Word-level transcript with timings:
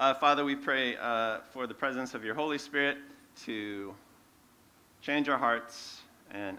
Uh, 0.00 0.14
Father, 0.14 0.46
we 0.46 0.56
pray 0.56 0.96
uh, 0.96 1.40
for 1.52 1.66
the 1.66 1.74
presence 1.74 2.14
of 2.14 2.24
your 2.24 2.34
Holy 2.34 2.56
Spirit 2.56 2.96
to 3.44 3.94
change 5.02 5.28
our 5.28 5.36
hearts 5.36 6.00
and 6.30 6.56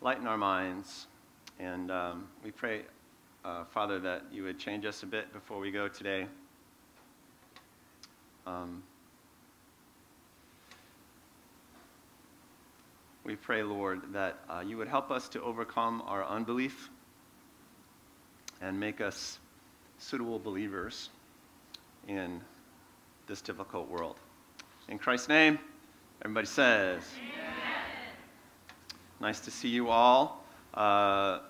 lighten 0.00 0.26
our 0.26 0.36
minds. 0.36 1.06
And 1.60 1.92
um, 1.92 2.26
we 2.42 2.50
pray, 2.50 2.82
uh, 3.44 3.62
Father, 3.66 4.00
that 4.00 4.24
you 4.32 4.42
would 4.42 4.58
change 4.58 4.84
us 4.84 5.04
a 5.04 5.06
bit 5.06 5.32
before 5.32 5.60
we 5.60 5.70
go 5.70 5.86
today. 5.86 6.26
Um, 8.44 8.82
we 13.22 13.36
pray, 13.36 13.62
Lord, 13.62 14.12
that 14.14 14.40
uh, 14.50 14.64
you 14.66 14.78
would 14.78 14.88
help 14.88 15.12
us 15.12 15.28
to 15.28 15.42
overcome 15.42 16.02
our 16.06 16.24
unbelief 16.24 16.90
and 18.60 18.80
make 18.80 19.00
us 19.00 19.38
suitable 19.98 20.40
believers 20.40 21.08
in 22.08 22.40
this 23.26 23.40
difficult 23.40 23.88
world. 23.88 24.16
In 24.88 24.98
Christ's 24.98 25.28
name, 25.28 25.58
everybody 26.22 26.46
says, 26.46 27.02
Amen. 27.18 27.54
Nice 29.20 29.40
to 29.40 29.50
see 29.50 29.68
you 29.68 29.88
all. 29.88 30.44
Uh, 30.74 31.40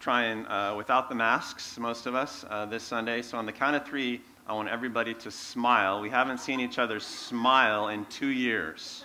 trying 0.00 0.44
uh, 0.46 0.74
without 0.76 1.08
the 1.08 1.14
masks, 1.14 1.78
most 1.78 2.06
of 2.06 2.14
us, 2.14 2.44
uh, 2.50 2.66
this 2.66 2.82
Sunday. 2.82 3.22
So, 3.22 3.38
on 3.38 3.46
the 3.46 3.52
count 3.52 3.76
of 3.76 3.86
three, 3.86 4.20
I 4.48 4.52
want 4.52 4.68
everybody 4.68 5.14
to 5.14 5.30
smile. 5.30 6.00
We 6.00 6.10
haven't 6.10 6.38
seen 6.38 6.58
each 6.58 6.78
other 6.78 6.98
smile 6.98 7.88
in 7.88 8.04
two 8.06 8.28
years. 8.28 9.04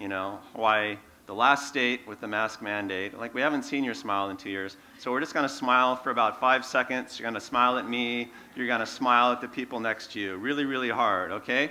You 0.00 0.08
know, 0.08 0.40
why 0.54 0.98
the 1.28 1.34
last 1.34 1.68
state 1.68 2.00
with 2.06 2.22
the 2.22 2.26
mask 2.26 2.62
mandate, 2.62 3.16
like 3.18 3.34
we 3.34 3.42
haven't 3.42 3.62
seen 3.62 3.84
your 3.84 3.92
smile 3.92 4.30
in 4.30 4.36
two 4.38 4.48
years. 4.48 4.78
So 4.98 5.12
we're 5.12 5.20
just 5.20 5.34
going 5.34 5.46
to 5.46 5.54
smile 5.54 5.94
for 5.94 6.08
about 6.08 6.40
five 6.40 6.64
seconds. 6.64 7.18
You're 7.18 7.24
going 7.26 7.34
to 7.34 7.40
smile 7.40 7.76
at 7.76 7.86
me. 7.86 8.32
You're 8.56 8.66
going 8.66 8.80
to 8.80 8.86
smile 8.86 9.30
at 9.30 9.42
the 9.42 9.46
people 9.46 9.78
next 9.78 10.10
to 10.12 10.20
you. 10.20 10.36
Really, 10.36 10.64
really 10.64 10.88
hard, 10.88 11.30
okay? 11.30 11.70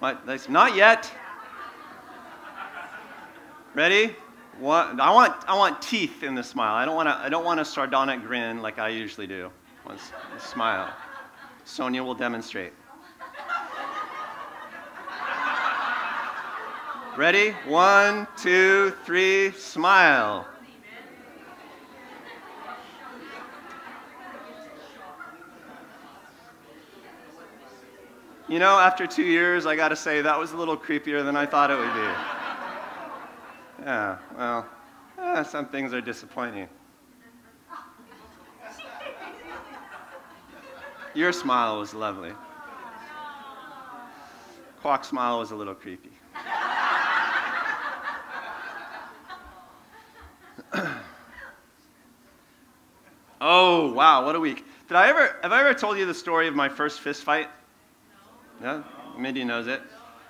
but 0.00 0.50
Not 0.50 0.74
yet. 0.74 1.08
Ready? 3.74 4.16
One, 4.58 5.00
I 5.00 5.12
want, 5.12 5.36
I 5.46 5.56
want 5.56 5.80
teeth 5.80 6.24
in 6.24 6.34
the 6.34 6.42
smile. 6.42 6.74
I 6.74 6.84
don't 6.84 6.96
want 6.96 7.08
a, 7.08 7.16
I 7.16 7.28
don't 7.28 7.44
want 7.44 7.60
a 7.60 7.64
sardonic 7.64 8.22
grin 8.22 8.60
like 8.60 8.80
I 8.80 8.88
usually 8.88 9.28
do. 9.28 9.52
I 9.84 9.88
want 9.88 10.00
a 10.36 10.40
smile. 10.40 10.92
Sonia 11.64 12.02
will 12.02 12.14
demonstrate. 12.14 12.72
Ready? 17.16 17.52
One, 17.66 18.28
two, 18.36 18.92
three, 19.06 19.50
smile. 19.52 20.46
You 28.48 28.58
know, 28.58 28.78
after 28.78 29.06
two 29.06 29.24
years, 29.24 29.64
I 29.64 29.76
got 29.76 29.88
to 29.88 29.96
say, 29.96 30.20
that 30.20 30.38
was 30.38 30.52
a 30.52 30.56
little 30.58 30.76
creepier 30.76 31.24
than 31.24 31.36
I 31.36 31.46
thought 31.46 31.70
it 31.70 31.78
would 31.78 31.94
be. 31.94 32.36
Yeah, 33.82 34.18
well, 34.36 34.66
eh, 35.18 35.42
some 35.42 35.66
things 35.66 35.94
are 35.94 36.02
disappointing. 36.02 36.68
Your 41.14 41.32
smile 41.32 41.78
was 41.78 41.94
lovely. 41.94 42.32
Quack's 44.82 45.08
smile 45.08 45.38
was 45.38 45.50
a 45.50 45.56
little 45.56 45.74
creepy. 45.74 46.15
Oh, 53.76 53.92
wow, 53.92 54.24
what 54.24 54.34
a 54.34 54.40
week. 54.40 54.64
Did 54.88 54.96
I 54.96 55.08
ever, 55.08 55.36
have 55.42 55.52
I 55.52 55.60
ever 55.60 55.74
told 55.74 55.98
you 55.98 56.06
the 56.06 56.14
story 56.14 56.48
of 56.48 56.54
my 56.54 56.68
first 56.68 57.00
fist 57.00 57.24
fight? 57.24 57.48
No? 58.62 58.82
Mindy 59.18 59.44
knows 59.44 59.66
it. 59.66 59.82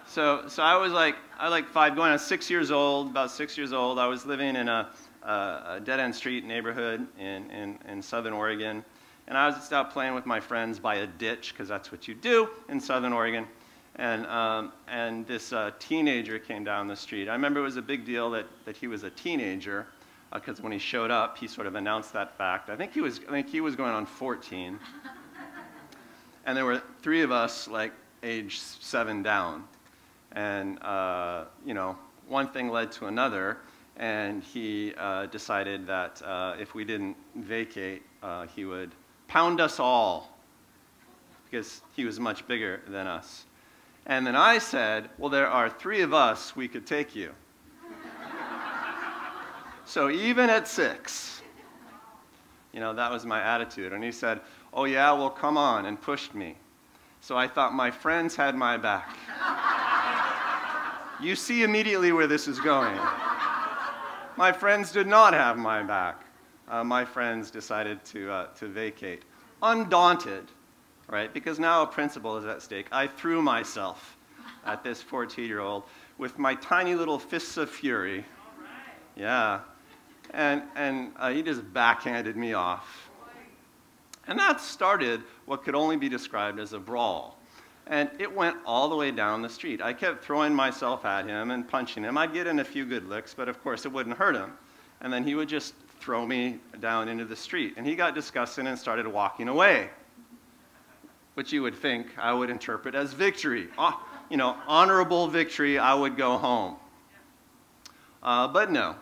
So, 0.09 0.49
so 0.49 0.63
I 0.65 0.77
was 0.77 0.93
like, 0.93 1.15
I 1.39 1.45
was 1.45 1.53
like 1.53 1.69
five, 1.69 1.95
going 1.95 2.11
on 2.11 2.19
six 2.19 2.51
years 2.51 2.73
old, 2.73 3.11
about 3.11 3.31
six 3.31 3.57
years 3.57 3.73
old. 3.73 3.99
I 4.01 4.07
was 4.09 4.27
living 4.27 4.57
in 4.57 4.69
a, 4.69 4.89
a, 5.23 5.29
a 5.29 5.81
dead 5.85 6.01
end 6.01 6.15
street 6.15 6.45
neighborhood 6.45 7.07
in, 7.19 7.49
in, 7.51 7.79
in 7.89 8.03
southern 8.03 8.33
Oregon. 8.33 8.85
And 9.29 9.39
I 9.39 9.47
was 9.47 9.57
just 9.57 9.73
out 9.73 9.93
playing 9.93 10.15
with 10.15 10.27
my 10.27 10.41
friends 10.41 10.81
by 10.81 10.97
a 10.97 11.07
ditch, 11.07 11.53
because 11.53 11.69
that's 11.69 11.93
what 11.93 12.09
you 12.09 12.15
do 12.15 12.49
in 12.69 12.81
southern 12.81 13.13
Oregon. 13.13 13.47
And, 13.97 14.27
um, 14.27 14.73
and 14.89 15.27
this 15.27 15.53
uh, 15.53 15.71
teenager 15.79 16.39
came 16.39 16.65
down 16.65 16.89
the 16.89 16.97
street. 16.97 17.29
I 17.29 17.33
remember 17.33 17.61
it 17.61 17.65
was 17.65 17.77
a 17.77 17.83
big 17.83 18.05
deal 18.05 18.29
that, 18.31 18.47
that 18.65 18.77
he 18.77 18.89
was 18.89 19.05
a 19.05 19.11
teenager, 19.11 19.87
because 20.33 20.61
uh, 20.61 20.63
when 20.63 20.73
he 20.73 20.79
showed 20.79 21.11
up, 21.11 21.39
he 21.39 21.47
sort 21.47 21.67
of 21.67 21.75
announced 21.75 22.13
that 22.13 22.37
fact. 22.37 22.71
I 22.71 22.77
think 22.77 22.93
he 22.93 23.01
was, 23.01 23.21
I 23.29 23.31
think 23.31 23.49
he 23.49 23.61
was 23.61 23.77
going 23.77 23.93
on 23.93 24.07
14. 24.07 24.79
and 26.47 26.57
there 26.57 26.65
were 26.65 26.83
three 27.03 27.23
of 27.23 27.31
us, 27.31 27.69
like 27.69 27.93
age 28.23 28.59
seven 28.59 29.23
down. 29.23 29.65
And, 30.33 30.83
uh, 30.83 31.45
you 31.65 31.75
know, 31.75 31.97
one 32.29 32.49
thing 32.49 32.69
led 32.69 32.93
to 32.93 33.07
another, 33.07 33.59
and 33.97 34.43
he 34.43 34.93
uh, 34.99 35.27
decided 35.27 35.87
that 35.87 36.21
uh, 36.23 36.57
if 36.59 36.75
we 36.75 36.85
didn't 36.85 37.17
vacate, 37.37 38.03
uh, 38.23 38.47
he 38.47 38.65
would 38.65 38.93
pound 39.29 39.61
us 39.61 39.81
all 39.81 40.37
because 41.45 41.81
he 41.95 42.05
was 42.05 42.21
much 42.21 42.47
bigger 42.47 42.83
than 42.89 43.07
us. 43.07 43.47
And 44.07 44.27
then 44.27 44.37
I 44.37 44.59
said, 44.59 45.09
Well, 45.19 45.31
there 45.31 45.49
are 45.49 45.71
three 45.71 46.03
of 46.03 46.13
us, 46.13 46.55
we 46.55 46.69
could 46.69 46.87
take 46.87 47.15
you. 47.15 47.33
So 49.87 50.11
even 50.11 50.51
at 50.51 50.67
six, 50.69 51.41
you 52.73 52.81
know, 52.81 52.93
that 52.93 53.11
was 53.11 53.25
my 53.25 53.41
attitude. 53.41 53.93
And 53.93 54.05
he 54.05 54.13
said, 54.13 54.41
Oh, 54.75 54.85
yeah, 54.85 55.11
well, 55.13 55.31
come 55.31 55.57
on, 55.57 55.87
and 55.87 55.99
pushed 55.99 56.35
me. 56.35 56.57
So 57.23 57.37
I 57.37 57.49
thought 57.49 57.73
my 57.73 57.91
friends 57.91 58.37
had 58.37 58.55
my 58.55 58.77
back. 58.77 59.17
you 61.21 61.35
see 61.35 61.63
immediately 61.63 62.13
where 62.13 62.27
this 62.27 62.47
is 62.47 62.61
going. 62.61 62.99
My 64.37 64.53
friends 64.53 64.93
did 64.93 65.07
not 65.07 65.33
have 65.33 65.57
my 65.57 65.83
back. 65.83 66.27
Uh, 66.69 66.85
my 66.85 67.05
friends 67.05 67.51
decided 67.51 68.05
to, 68.07 68.31
uh, 68.31 68.47
to 68.59 68.67
vacate. 68.67 69.23
Undaunted, 69.63 70.45
right? 71.09 71.33
Because 71.33 71.59
now 71.59 71.83
a 71.83 71.87
principle 71.87 72.37
is 72.37 72.45
at 72.45 72.61
stake. 72.61 72.89
I 72.93 73.07
threw 73.07 73.41
myself 73.41 74.19
at 74.67 74.85
this 74.85 75.01
14 75.01 75.47
year 75.47 75.61
old 75.61 75.85
with 76.19 76.39
my 76.39 76.55
tiny 76.57 76.95
little 76.95 77.19
fists 77.19 77.57
of 77.57 77.71
fury. 77.71 78.27
Yeah. 79.17 79.61
And, 80.33 80.63
and 80.75 81.13
uh, 81.17 81.31
he 81.31 81.43
just 81.43 81.73
backhanded 81.73 82.37
me 82.37 82.53
off. 82.53 83.11
And 84.29 84.39
that 84.39 84.61
started 84.61 85.23
what 85.45 85.63
could 85.63 85.75
only 85.75 85.97
be 85.97 86.09
described 86.09 86.59
as 86.59 86.73
a 86.73 86.79
brawl. 86.79 87.39
And 87.87 88.11
it 88.19 88.35
went 88.35 88.57
all 88.67 88.89
the 88.89 88.97
way 88.97 89.13
down 89.13 89.43
the 89.43 89.49
street. 89.49 89.81
I 89.81 89.93
kept 89.93 90.25
throwing 90.25 90.53
myself 90.53 91.05
at 91.05 91.27
him 91.27 91.53
and 91.53 91.69
punching 91.69 92.03
him. 92.03 92.19
I'd 92.19 92.33
get 92.33 92.49
in 92.49 92.59
a 92.59 92.65
few 92.65 92.85
good 92.85 93.09
licks, 93.09 93.33
but 93.35 93.49
of 93.49 93.63
course 93.63 93.87
it 93.87 93.93
wouldn't 93.93 94.17
hurt 94.17 94.35
him. 94.35 94.53
And 95.01 95.13
then 95.13 95.23
he 95.23 95.37
would 95.37 95.49
just 95.49 95.75
throw 96.01 96.27
me 96.27 96.59
down 96.81 97.09
into 97.09 97.25
the 97.25 97.37
street. 97.37 97.75
And 97.77 97.87
he 97.87 97.95
got 97.95 98.15
disgusted 98.15 98.67
and 98.67 98.77
started 98.77 99.07
walking 99.07 99.47
away, 99.47 99.91
which 101.35 101.53
you 101.53 101.63
would 101.63 101.77
think 101.77 102.09
I 102.19 102.33
would 102.33 102.51
interpret 102.51 102.97
as 102.97 103.13
victory. 103.13 103.69
Oh, 103.79 104.05
you 104.31 104.37
know, 104.37 104.57
honorable 104.67 105.29
victory, 105.29 105.79
I 105.79 105.95
would 105.95 106.17
go 106.17 106.39
home. 106.39 106.77
Uh, 108.21 108.49
but 108.49 108.73
no, 108.73 108.97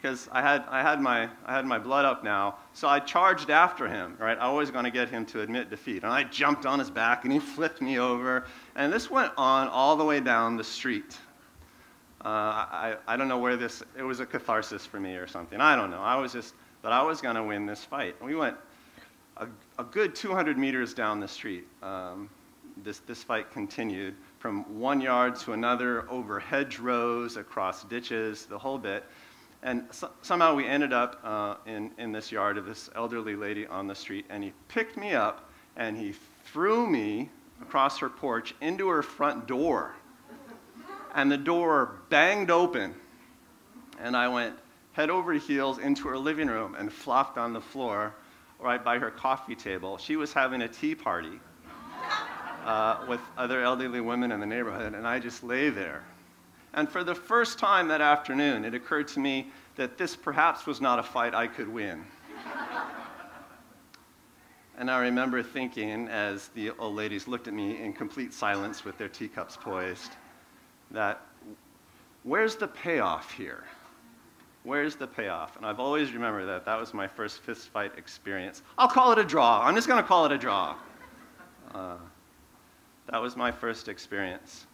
because 0.00 0.28
I 0.30 0.40
had, 0.40 0.64
I, 0.68 0.80
had 0.80 1.00
my, 1.00 1.28
I 1.44 1.54
had 1.54 1.66
my 1.66 1.78
blood 1.78 2.04
up 2.04 2.22
now. 2.22 2.58
So 2.72 2.88
I 2.88 3.00
charged 3.00 3.50
after 3.50 3.88
him, 3.88 4.16
right? 4.18 4.38
I 4.38 4.50
was 4.50 4.70
going 4.70 4.84
to 4.84 4.90
get 4.90 5.08
him 5.08 5.26
to 5.26 5.40
admit 5.40 5.70
defeat. 5.70 6.04
And 6.04 6.12
I 6.12 6.22
jumped 6.24 6.66
on 6.66 6.78
his 6.78 6.90
back 6.90 7.24
and 7.24 7.32
he 7.32 7.40
flipped 7.40 7.82
me 7.82 7.98
over. 7.98 8.46
And 8.76 8.92
this 8.92 9.10
went 9.10 9.32
on 9.36 9.66
all 9.68 9.96
the 9.96 10.04
way 10.04 10.20
down 10.20 10.56
the 10.56 10.64
street. 10.64 11.16
Uh, 12.24 12.28
I, 12.28 12.96
I 13.08 13.16
don't 13.16 13.28
know 13.28 13.38
where 13.38 13.56
this, 13.56 13.82
it 13.96 14.02
was 14.02 14.20
a 14.20 14.26
catharsis 14.26 14.86
for 14.86 15.00
me 15.00 15.14
or 15.14 15.26
something. 15.26 15.60
I 15.60 15.74
don't 15.74 15.90
know. 15.90 16.02
I 16.02 16.16
was 16.16 16.32
just, 16.32 16.54
but 16.80 16.92
I 16.92 17.02
was 17.02 17.20
going 17.20 17.36
to 17.36 17.42
win 17.42 17.66
this 17.66 17.84
fight. 17.84 18.14
And 18.20 18.28
we 18.28 18.36
went 18.36 18.56
a, 19.36 19.46
a, 19.78 19.84
good 19.84 20.14
200 20.14 20.58
meters 20.58 20.94
down 20.94 21.18
the 21.18 21.28
street. 21.28 21.66
Um, 21.82 22.30
this, 22.84 23.00
this 23.00 23.24
fight 23.24 23.50
continued 23.50 24.14
from 24.38 24.78
one 24.78 25.00
yard 25.00 25.36
to 25.40 25.52
another, 25.52 26.08
over 26.10 26.38
hedgerows, 26.38 27.36
across 27.36 27.84
ditches, 27.84 28.46
the 28.46 28.58
whole 28.58 28.78
bit. 28.78 29.04
And 29.62 29.86
so, 29.90 30.10
somehow 30.22 30.54
we 30.54 30.66
ended 30.66 30.92
up 30.92 31.20
uh, 31.24 31.54
in, 31.66 31.90
in 31.98 32.12
this 32.12 32.30
yard 32.30 32.58
of 32.58 32.64
this 32.64 32.88
elderly 32.94 33.34
lady 33.34 33.66
on 33.66 33.86
the 33.86 33.94
street, 33.94 34.26
and 34.30 34.44
he 34.44 34.52
picked 34.68 34.96
me 34.96 35.14
up 35.14 35.50
and 35.76 35.96
he 35.96 36.14
threw 36.44 36.86
me 36.86 37.30
across 37.60 37.98
her 37.98 38.08
porch 38.08 38.54
into 38.60 38.88
her 38.88 39.02
front 39.02 39.46
door. 39.46 39.94
And 41.14 41.30
the 41.30 41.38
door 41.38 42.00
banged 42.10 42.50
open, 42.50 42.94
and 43.98 44.16
I 44.16 44.28
went 44.28 44.54
head 44.92 45.10
over 45.10 45.32
heels 45.32 45.78
into 45.78 46.08
her 46.08 46.18
living 46.18 46.48
room 46.48 46.74
and 46.76 46.92
flopped 46.92 47.38
on 47.38 47.52
the 47.52 47.60
floor 47.60 48.14
right 48.58 48.84
by 48.84 48.98
her 48.98 49.10
coffee 49.10 49.54
table. 49.54 49.98
She 49.98 50.16
was 50.16 50.32
having 50.32 50.62
a 50.62 50.68
tea 50.68 50.94
party 50.94 51.40
uh, 52.64 53.04
with 53.08 53.20
other 53.36 53.62
elderly 53.62 54.00
women 54.00 54.32
in 54.32 54.40
the 54.40 54.46
neighborhood, 54.46 54.94
and 54.94 55.06
I 55.06 55.18
just 55.18 55.42
lay 55.42 55.70
there 55.70 56.04
and 56.78 56.88
for 56.88 57.02
the 57.02 57.14
first 57.14 57.58
time 57.58 57.88
that 57.88 58.00
afternoon, 58.00 58.64
it 58.64 58.72
occurred 58.72 59.08
to 59.08 59.18
me 59.18 59.50
that 59.74 59.98
this 59.98 60.14
perhaps 60.14 60.64
was 60.64 60.80
not 60.80 61.00
a 61.00 61.02
fight 61.02 61.34
I 61.34 61.48
could 61.48 61.68
win. 61.68 62.04
And 64.76 64.88
I 64.88 65.00
remember 65.00 65.42
thinking, 65.42 66.06
as 66.06 66.50
the 66.54 66.70
old 66.78 66.94
ladies 66.94 67.26
looked 67.26 67.48
at 67.48 67.52
me 67.52 67.82
in 67.82 67.92
complete 67.92 68.32
silence 68.32 68.84
with 68.84 68.96
their 68.96 69.08
teacups 69.08 69.56
poised, 69.56 70.12
that 70.92 71.20
where's 72.22 72.54
the 72.54 72.68
payoff 72.68 73.32
here? 73.32 73.64
Where's 74.62 74.94
the 74.94 75.08
payoff? 75.08 75.56
And 75.56 75.66
I've 75.66 75.80
always 75.80 76.12
remembered 76.12 76.46
that 76.46 76.64
that 76.64 76.78
was 76.78 76.94
my 76.94 77.08
first 77.08 77.40
fist 77.40 77.70
fight 77.70 77.90
experience. 77.98 78.62
I'll 78.78 78.86
call 78.86 79.10
it 79.10 79.18
a 79.18 79.24
draw. 79.24 79.66
I'm 79.66 79.74
just 79.74 79.88
going 79.88 80.00
to 80.00 80.06
call 80.06 80.26
it 80.26 80.30
a 80.30 80.38
draw. 80.38 80.76
Uh, 81.74 81.96
that 83.10 83.20
was 83.20 83.36
my 83.36 83.50
first 83.50 83.88
experience. 83.88 84.67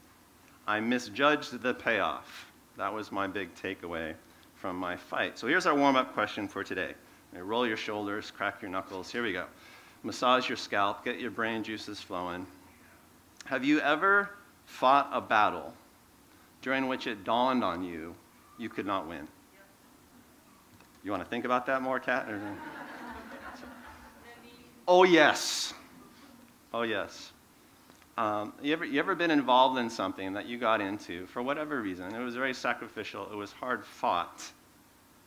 I 0.66 0.80
misjudged 0.80 1.62
the 1.62 1.74
payoff. 1.74 2.50
That 2.76 2.92
was 2.92 3.12
my 3.12 3.26
big 3.26 3.54
takeaway 3.54 4.14
from 4.54 4.76
my 4.76 4.96
fight. 4.96 5.38
So 5.38 5.46
here's 5.46 5.66
our 5.66 5.74
warm 5.74 5.96
up 5.96 6.14
question 6.14 6.48
for 6.48 6.64
today. 6.64 6.94
roll 7.34 7.66
your 7.66 7.76
shoulders, 7.76 8.30
crack 8.30 8.62
your 8.62 8.70
knuckles. 8.70 9.10
Here 9.10 9.22
we 9.22 9.32
go. 9.32 9.44
Massage 10.02 10.48
your 10.48 10.56
scalp, 10.56 11.04
get 11.04 11.20
your 11.20 11.30
brain 11.30 11.62
juices 11.62 12.00
flowing. 12.00 12.46
Have 13.44 13.64
you 13.64 13.80
ever 13.80 14.30
fought 14.64 15.10
a 15.12 15.20
battle 15.20 15.74
during 16.62 16.88
which 16.88 17.06
it 17.06 17.24
dawned 17.24 17.62
on 17.62 17.82
you 17.82 18.14
you 18.58 18.70
could 18.70 18.86
not 18.86 19.06
win? 19.06 19.28
You 21.02 21.10
want 21.10 21.22
to 21.22 21.28
think 21.28 21.44
about 21.44 21.66
that 21.66 21.82
more, 21.82 22.00
Kat? 22.00 22.26
oh, 24.88 25.04
yes. 25.04 25.74
Oh, 26.72 26.82
yes. 26.82 27.33
Um, 28.16 28.52
you, 28.62 28.72
ever, 28.72 28.84
you 28.84 29.00
ever 29.00 29.14
been 29.14 29.32
involved 29.32 29.78
in 29.78 29.90
something 29.90 30.32
that 30.34 30.46
you 30.46 30.56
got 30.56 30.80
into 30.80 31.26
for 31.26 31.42
whatever 31.42 31.82
reason? 31.82 32.14
It 32.14 32.22
was 32.22 32.36
very 32.36 32.54
sacrificial, 32.54 33.28
it 33.30 33.34
was 33.34 33.52
hard 33.52 33.84
fought, 33.84 34.44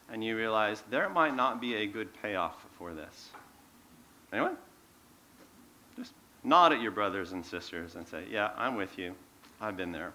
and 0.10 0.24
you 0.24 0.38
realized 0.38 0.84
there 0.90 1.10
might 1.10 1.36
not 1.36 1.60
be 1.60 1.76
a 1.76 1.86
good 1.86 2.10
payoff 2.22 2.66
for 2.78 2.94
this. 2.94 3.30
Anyone? 4.32 4.58
Just 5.98 6.14
nod 6.44 6.72
at 6.72 6.82
your 6.82 6.92
brothers 6.92 7.34
and 7.34 7.46
sisters 7.46 7.96
and 7.96 8.08
say, 8.08 8.24
Yeah, 8.30 8.52
I'm 8.58 8.76
with 8.76 8.98
you. 8.98 9.16
I've 9.60 9.76
been 9.76 9.92
there. 9.92 10.14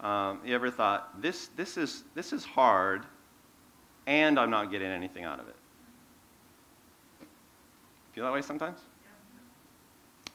Um, 0.00 0.40
you 0.44 0.54
ever 0.54 0.70
thought, 0.70 1.20
this, 1.20 1.48
this, 1.56 1.76
is, 1.76 2.04
this 2.14 2.32
is 2.32 2.44
hard, 2.44 3.04
and 4.06 4.38
I'm 4.38 4.50
not 4.50 4.70
getting 4.70 4.88
anything 4.88 5.24
out 5.24 5.38
of 5.38 5.48
it. 5.48 5.56
Feel 8.12 8.24
that 8.24 8.32
way 8.32 8.42
sometimes? 8.42 8.78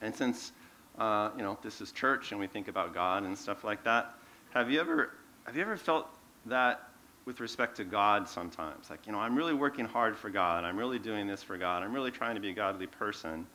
And 0.01 0.15
since 0.15 0.51
uh, 0.97 1.29
you 1.37 1.43
know 1.43 1.57
this 1.61 1.81
is 1.81 1.91
church 1.91 2.31
and 2.31 2.39
we 2.39 2.47
think 2.47 2.67
about 2.67 2.93
God 2.93 3.23
and 3.23 3.37
stuff 3.37 3.63
like 3.63 3.83
that, 3.83 4.13
have 4.53 4.71
you 4.71 4.79
ever 4.79 5.11
have 5.45 5.55
you 5.55 5.61
ever 5.61 5.77
felt 5.77 6.07
that 6.45 6.89
with 7.25 7.39
respect 7.39 7.77
to 7.77 7.83
God 7.83 8.27
sometimes? 8.27 8.89
Like 8.89 9.05
you 9.05 9.11
know, 9.11 9.19
I'm 9.19 9.35
really 9.35 9.53
working 9.53 9.85
hard 9.85 10.17
for 10.17 10.29
God. 10.29 10.63
I'm 10.63 10.77
really 10.77 10.99
doing 10.99 11.27
this 11.27 11.43
for 11.43 11.57
God. 11.57 11.83
I'm 11.83 11.93
really 11.93 12.11
trying 12.11 12.35
to 12.35 12.41
be 12.41 12.49
a 12.49 12.53
godly 12.53 12.87
person. 12.87 13.45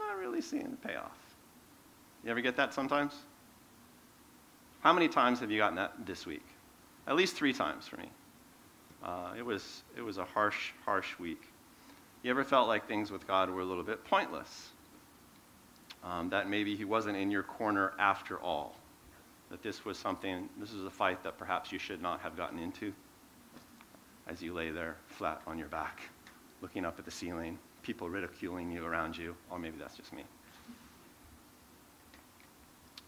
I'm 0.00 0.08
not 0.08 0.18
really 0.18 0.40
seeing 0.40 0.70
the 0.70 0.88
payoff. 0.88 1.18
You 2.24 2.30
ever 2.30 2.40
get 2.40 2.56
that 2.56 2.72
sometimes? 2.72 3.14
How 4.80 4.92
many 4.92 5.08
times 5.08 5.40
have 5.40 5.50
you 5.50 5.58
gotten 5.58 5.76
that 5.76 5.92
this 6.04 6.26
week? 6.26 6.44
At 7.06 7.16
least 7.16 7.36
three 7.36 7.52
times 7.52 7.86
for 7.86 7.96
me. 7.96 8.08
Uh, 9.02 9.32
it, 9.36 9.44
was, 9.44 9.82
it 9.96 10.02
was 10.02 10.16
a 10.16 10.24
harsh, 10.24 10.70
harsh 10.84 11.18
week. 11.18 11.42
You 12.22 12.30
ever 12.30 12.44
felt 12.44 12.68
like 12.68 12.88
things 12.88 13.10
with 13.10 13.26
God 13.26 13.50
were 13.50 13.60
a 13.60 13.64
little 13.64 13.82
bit 13.82 14.04
pointless? 14.04 14.70
Um, 16.04 16.28
that 16.30 16.48
maybe 16.48 16.76
He 16.76 16.84
wasn't 16.84 17.16
in 17.16 17.30
your 17.30 17.42
corner 17.42 17.92
after 17.98 18.38
all? 18.38 18.76
That 19.50 19.62
this 19.62 19.84
was 19.84 19.98
something, 19.98 20.48
this 20.58 20.72
is 20.72 20.84
a 20.84 20.90
fight 20.90 21.22
that 21.24 21.38
perhaps 21.38 21.72
you 21.72 21.78
should 21.78 22.02
not 22.02 22.20
have 22.20 22.36
gotten 22.36 22.58
into 22.58 22.92
as 24.26 24.42
you 24.42 24.54
lay 24.54 24.70
there 24.70 24.96
flat 25.06 25.40
on 25.46 25.58
your 25.58 25.68
back, 25.68 26.00
looking 26.60 26.84
up 26.84 26.98
at 26.98 27.04
the 27.04 27.10
ceiling, 27.10 27.58
people 27.82 28.08
ridiculing 28.08 28.70
you 28.70 28.84
around 28.84 29.16
you, 29.16 29.34
or 29.50 29.58
maybe 29.58 29.76
that's 29.78 29.96
just 29.96 30.12
me. 30.12 30.24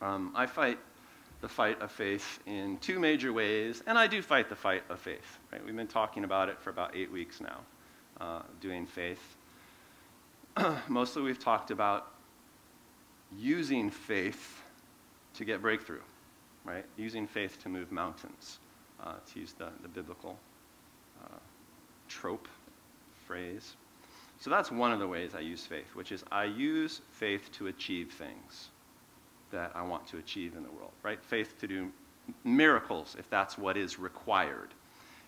Um, 0.02 0.32
I 0.34 0.46
fight 0.46 0.78
the 1.40 1.49
fight 1.49 1.81
of 1.81 1.90
faith 1.90 2.40
in 2.46 2.78
two 2.78 2.99
major 2.99 3.32
ways, 3.32 3.82
and 3.87 3.99
I 3.99 4.06
do 4.06 4.20
fight 4.20 4.49
the 4.49 4.56
fight 4.56 4.82
of 4.90 5.00
faith. 5.00 5.38
Right? 5.52 5.64
We've 5.64 5.76
been 5.76 5.87
talking 5.87 6.25
about 6.25 6.49
it 6.49 6.60
for 6.60 6.70
about 6.70 6.94
eight 6.94 7.10
weeks 7.10 7.40
now, 7.40 7.60
uh, 8.20 8.42
doing 8.60 8.87
faith. 8.87 9.37
Mostly 10.88 11.22
we've 11.22 11.38
talked 11.38 11.70
about 11.70 12.12
using 13.34 13.90
faith 13.90 14.62
to 15.34 15.44
get 15.44 15.61
breakthrough, 15.61 16.00
right? 16.64 16.84
Using 16.96 17.26
faith 17.26 17.62
to 17.62 17.69
move 17.69 17.93
mountains, 17.93 18.58
uh, 19.02 19.14
to 19.32 19.40
use 19.40 19.52
the, 19.52 19.69
the 19.82 19.88
biblical 19.88 20.38
uh, 21.23 21.38
trope 22.08 22.49
phrase. 23.26 23.75
So 24.38 24.50
that's 24.50 24.70
one 24.70 24.93
of 24.93 24.99
the 24.99 25.08
ways 25.08 25.34
I 25.34 25.40
use 25.40 25.64
faith, 25.64 25.94
which 25.94 26.12
is 26.12 26.25
I 26.31 26.44
use 26.44 27.00
faith 27.12 27.50
to 27.52 27.69
achieve 27.69 28.12
things 28.12 28.69
that 29.50 29.73
I 29.75 29.82
want 29.82 30.06
to 30.08 30.19
achieve 30.19 30.55
in 30.56 30.62
the 30.62 30.70
world, 30.70 30.93
right? 31.02 31.23
Faith 31.23 31.58
to 31.61 31.67
do 31.67 31.90
miracles 32.44 33.17
if 33.19 33.31
that's 33.31 33.56
what 33.56 33.76
is 33.76 33.99
required. 33.99 34.75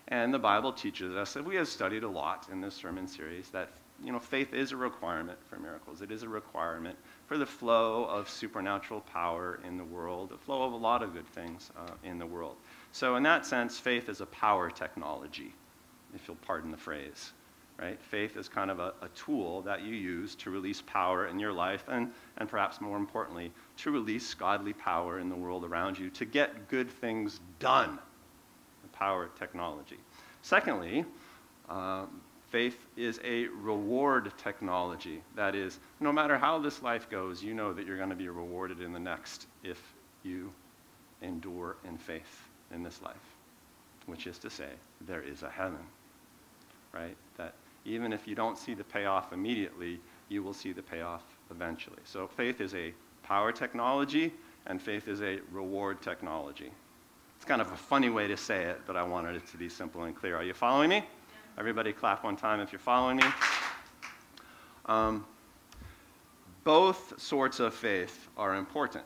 And 0.09 0.33
the 0.33 0.39
Bible 0.39 0.73
teaches 0.73 1.15
us, 1.15 1.35
and 1.35 1.45
we 1.45 1.55
have 1.55 1.67
studied 1.67 2.03
a 2.03 2.07
lot 2.07 2.47
in 2.51 2.61
this 2.61 2.73
sermon 2.73 3.07
series, 3.07 3.49
that 3.49 3.69
you 4.03 4.11
know, 4.11 4.19
faith 4.19 4.53
is 4.53 4.71
a 4.71 4.77
requirement 4.77 5.37
for 5.49 5.57
miracles. 5.57 6.01
It 6.01 6.09
is 6.09 6.23
a 6.23 6.29
requirement 6.29 6.97
for 7.27 7.37
the 7.37 7.45
flow 7.45 8.05
of 8.05 8.29
supernatural 8.29 9.01
power 9.01 9.59
in 9.67 9.77
the 9.77 9.83
world, 9.83 10.29
the 10.29 10.37
flow 10.37 10.63
of 10.63 10.73
a 10.73 10.77
lot 10.77 11.03
of 11.03 11.13
good 11.13 11.27
things 11.27 11.69
uh, 11.77 11.91
in 12.03 12.17
the 12.17 12.25
world. 12.25 12.55
So, 12.91 13.17
in 13.17 13.23
that 13.23 13.45
sense, 13.45 13.77
faith 13.77 14.09
is 14.09 14.21
a 14.21 14.25
power 14.27 14.71
technology, 14.71 15.53
if 16.15 16.27
you'll 16.27 16.37
pardon 16.37 16.71
the 16.71 16.77
phrase 16.77 17.33
right? 17.79 17.99
Faith 18.01 18.35
is 18.35 18.49
kind 18.49 18.69
of 18.69 18.79
a, 18.79 18.93
a, 19.01 19.07
tool 19.15 19.61
that 19.61 19.81
you 19.81 19.95
use 19.95 20.35
to 20.35 20.49
release 20.49 20.81
power 20.81 21.27
in 21.27 21.39
your 21.39 21.53
life 21.53 21.85
and, 21.87 22.11
and 22.37 22.49
perhaps 22.49 22.81
more 22.81 22.97
importantly, 22.97 23.51
to 23.77 23.91
release 23.91 24.33
godly 24.33 24.73
power 24.73 25.19
in 25.19 25.29
the 25.29 25.35
world 25.35 25.63
around 25.63 25.97
you 25.97 26.09
to 26.09 26.25
get 26.25 26.67
good 26.67 26.89
things 26.89 27.39
done. 27.59 27.97
Power 28.99 29.29
technology. 29.39 29.97
Secondly, 30.41 31.05
um, 31.69 32.21
faith 32.49 32.77
is 32.97 33.19
a 33.23 33.47
reward 33.47 34.31
technology. 34.37 35.21
That 35.35 35.55
is, 35.55 35.79
no 36.01 36.11
matter 36.11 36.37
how 36.37 36.59
this 36.59 36.83
life 36.83 37.09
goes, 37.09 37.41
you 37.41 37.53
know 37.53 37.71
that 37.71 37.87
you're 37.87 37.97
going 37.97 38.09
to 38.09 38.15
be 38.15 38.27
rewarded 38.27 38.81
in 38.81 38.91
the 38.91 38.99
next 38.99 39.47
if 39.63 39.81
you 40.23 40.51
endure 41.21 41.77
in 41.85 41.97
faith 41.97 42.43
in 42.73 42.83
this 42.83 43.01
life, 43.01 43.15
which 44.05 44.27
is 44.27 44.37
to 44.39 44.49
say, 44.49 44.69
there 45.07 45.21
is 45.21 45.43
a 45.43 45.49
heaven, 45.49 45.79
right? 46.93 47.15
That 47.37 47.53
even 47.85 48.11
if 48.11 48.27
you 48.27 48.35
don't 48.35 48.57
see 48.57 48.73
the 48.73 48.83
payoff 48.83 49.31
immediately, 49.31 49.99
you 50.27 50.43
will 50.43 50.53
see 50.53 50.73
the 50.73 50.81
payoff 50.81 51.23
eventually. 51.51 52.01
So 52.03 52.27
faith 52.27 52.59
is 52.59 52.75
a 52.75 52.93
power 53.23 53.51
technology, 53.51 54.33
and 54.65 54.81
faith 54.81 55.07
is 55.07 55.21
a 55.21 55.39
reward 55.51 56.01
technology. 56.01 56.71
It's 57.39 57.45
kind 57.45 57.61
of 57.61 57.71
a 57.71 57.77
funny 57.77 58.09
way 58.09 58.27
to 58.27 58.37
say 58.37 58.65
it, 58.65 58.81
but 58.85 58.95
I 58.95 59.01
wanted 59.01 59.35
it 59.35 59.47
to 59.47 59.57
be 59.57 59.69
simple 59.69 60.03
and 60.03 60.15
clear. 60.15 60.35
Are 60.35 60.43
you 60.43 60.53
following 60.53 60.89
me? 60.89 61.03
Everybody 61.57 61.93
clap 61.93 62.23
one 62.23 62.35
time 62.35 62.59
if 62.59 62.71
you're 62.71 62.79
following 62.79 63.17
me. 63.17 63.23
Um, 64.85 65.25
both 66.63 67.19
sorts 67.19 67.59
of 67.59 67.73
faith 67.73 68.27
are 68.37 68.55
important. 68.55 69.05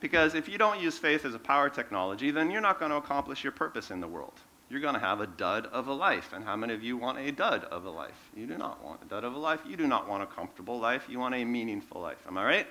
Because 0.00 0.34
if 0.34 0.48
you 0.48 0.58
don't 0.58 0.80
use 0.80 0.98
faith 0.98 1.24
as 1.24 1.34
a 1.34 1.38
power 1.38 1.70
technology, 1.70 2.30
then 2.30 2.50
you're 2.50 2.60
not 2.60 2.78
going 2.78 2.90
to 2.90 2.96
accomplish 2.96 3.44
your 3.44 3.52
purpose 3.52 3.90
in 3.90 4.00
the 4.00 4.08
world 4.08 4.34
you're 4.72 4.80
going 4.80 4.94
to 4.94 5.00
have 5.00 5.20
a 5.20 5.26
dud 5.26 5.66
of 5.66 5.88
a 5.88 5.92
life. 5.92 6.32
And 6.32 6.42
how 6.42 6.56
many 6.56 6.72
of 6.72 6.82
you 6.82 6.96
want 6.96 7.18
a 7.18 7.30
dud 7.30 7.64
of 7.64 7.84
a 7.84 7.90
life? 7.90 8.30
You 8.34 8.46
do 8.46 8.56
not 8.56 8.82
want 8.82 9.02
a 9.02 9.04
dud 9.04 9.22
of 9.22 9.34
a 9.34 9.38
life. 9.38 9.60
You 9.68 9.76
do 9.76 9.86
not 9.86 10.08
want 10.08 10.22
a 10.22 10.26
comfortable 10.26 10.80
life. 10.80 11.06
You 11.10 11.18
want 11.18 11.34
a 11.34 11.44
meaningful 11.44 12.00
life. 12.00 12.16
Am 12.26 12.38
I 12.38 12.44
right? 12.44 12.66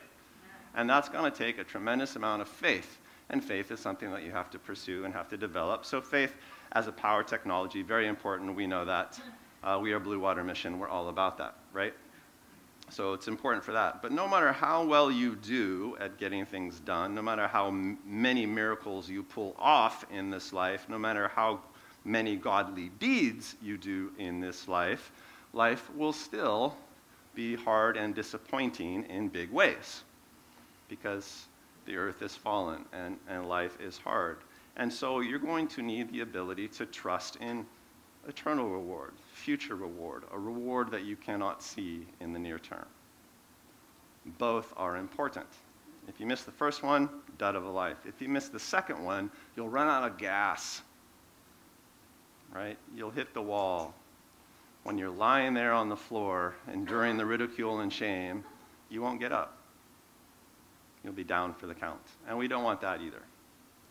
And 0.73 0.89
that's 0.89 1.09
going 1.09 1.31
to 1.31 1.37
take 1.37 1.59
a 1.59 1.63
tremendous 1.63 2.15
amount 2.15 2.41
of 2.41 2.47
faith. 2.47 2.97
And 3.31 3.43
faith 3.43 3.71
is 3.71 3.79
something 3.79 4.11
that 4.11 4.23
you 4.23 4.31
have 4.31 4.49
to 4.51 4.59
pursue 4.59 5.05
and 5.05 5.13
have 5.13 5.27
to 5.29 5.37
develop. 5.37 5.85
So, 5.85 6.01
faith 6.01 6.35
as 6.73 6.87
a 6.87 6.91
power 6.91 7.23
technology, 7.23 7.81
very 7.81 8.07
important. 8.07 8.55
We 8.55 8.67
know 8.67 8.85
that. 8.85 9.19
Uh, 9.63 9.79
we 9.81 9.93
are 9.93 9.99
Blue 9.99 10.19
Water 10.19 10.43
Mission. 10.43 10.79
We're 10.79 10.89
all 10.89 11.09
about 11.09 11.37
that, 11.37 11.55
right? 11.73 11.93
So 12.91 13.13
it's 13.13 13.29
important 13.29 13.63
for 13.63 13.71
that. 13.71 14.01
But 14.01 14.11
no 14.11 14.27
matter 14.27 14.51
how 14.51 14.83
well 14.83 15.09
you 15.09 15.35
do 15.35 15.95
at 16.01 16.17
getting 16.17 16.45
things 16.45 16.81
done, 16.81 17.15
no 17.15 17.21
matter 17.21 17.47
how 17.47 17.71
many 17.71 18.45
miracles 18.45 19.09
you 19.09 19.23
pull 19.23 19.55
off 19.57 20.05
in 20.11 20.29
this 20.29 20.51
life, 20.51 20.87
no 20.89 20.99
matter 20.99 21.29
how 21.29 21.61
many 22.03 22.35
godly 22.35 22.89
deeds 22.99 23.55
you 23.61 23.77
do 23.77 24.11
in 24.17 24.41
this 24.41 24.67
life, 24.67 25.13
life 25.53 25.89
will 25.95 26.11
still 26.11 26.75
be 27.33 27.55
hard 27.55 27.95
and 27.95 28.13
disappointing 28.13 29.05
in 29.05 29.29
big 29.29 29.49
ways 29.51 30.03
because 30.89 31.45
the 31.85 31.95
earth 31.95 32.21
is 32.21 32.35
fallen 32.35 32.85
and, 32.93 33.17
and 33.27 33.47
life 33.47 33.77
is 33.81 33.97
hard. 33.97 34.37
And 34.77 34.91
so 34.91 35.19
you're 35.19 35.39
going 35.39 35.67
to 35.69 35.81
need 35.81 36.11
the 36.11 36.21
ability 36.21 36.67
to 36.69 36.85
trust 36.85 37.37
in 37.37 37.65
eternal 38.27 38.69
reward, 38.69 39.13
future 39.33 39.75
reward, 39.75 40.23
a 40.31 40.39
reward 40.39 40.91
that 40.91 41.03
you 41.03 41.15
cannot 41.15 41.61
see 41.61 42.05
in 42.19 42.33
the 42.33 42.39
near 42.39 42.59
term. 42.59 42.85
Both 44.37 44.73
are 44.77 44.97
important. 44.97 45.47
If 46.07 46.19
you 46.19 46.25
miss 46.25 46.43
the 46.43 46.51
first 46.51 46.83
one, 46.83 47.09
dud 47.37 47.55
of 47.55 47.65
a 47.65 47.69
life. 47.69 47.97
If 48.05 48.21
you 48.21 48.29
miss 48.29 48.49
the 48.49 48.59
second 48.59 49.03
one, 49.03 49.31
you'll 49.55 49.69
run 49.69 49.87
out 49.87 50.03
of 50.03 50.17
gas 50.17 50.81
right? 52.53 52.77
You'll 52.95 53.11
hit 53.11 53.33
the 53.33 53.41
wall. 53.41 53.93
when 54.83 54.97
you're 54.97 55.11
lying 55.11 55.53
there 55.53 55.73
on 55.73 55.89
the 55.89 55.95
floor, 55.95 56.55
enduring 56.73 57.15
the 57.15 57.25
ridicule 57.25 57.81
and 57.81 57.93
shame, 57.93 58.43
you 58.89 58.99
won't 58.99 59.19
get 59.19 59.31
up. 59.31 59.60
You'll 61.03 61.13
be 61.13 61.23
down 61.23 61.53
for 61.53 61.67
the 61.67 61.73
count. 61.73 62.01
And 62.27 62.37
we 62.37 62.47
don't 62.47 62.63
want 62.63 62.81
that 62.81 63.01
either, 63.01 63.21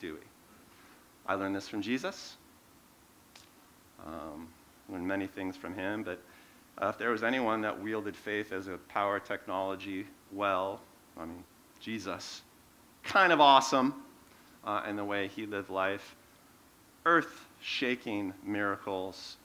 do 0.00 0.14
we? 0.14 0.20
I 1.26 1.34
learned 1.34 1.54
this 1.54 1.68
from 1.68 1.82
Jesus. 1.82 2.36
Um, 4.06 4.48
learned 4.88 5.06
many 5.06 5.26
things 5.26 5.56
from 5.56 5.74
him, 5.74 6.02
but 6.02 6.20
uh, 6.78 6.88
if 6.88 6.98
there 6.98 7.10
was 7.10 7.22
anyone 7.22 7.60
that 7.60 7.80
wielded 7.80 8.16
faith 8.16 8.52
as 8.52 8.66
a 8.66 8.78
power 8.88 9.20
technology 9.20 10.06
well, 10.32 10.80
I 11.18 11.26
mean, 11.26 11.44
Jesus. 11.80 12.42
Kind 13.02 13.32
of 13.32 13.40
awesome 13.40 13.94
uh, 14.64 14.82
in 14.88 14.96
the 14.96 15.04
way 15.04 15.28
he 15.28 15.46
lived 15.46 15.70
life. 15.70 16.16
Earth 17.06 17.46
shaking 17.60 18.32
miracles, 18.44 19.36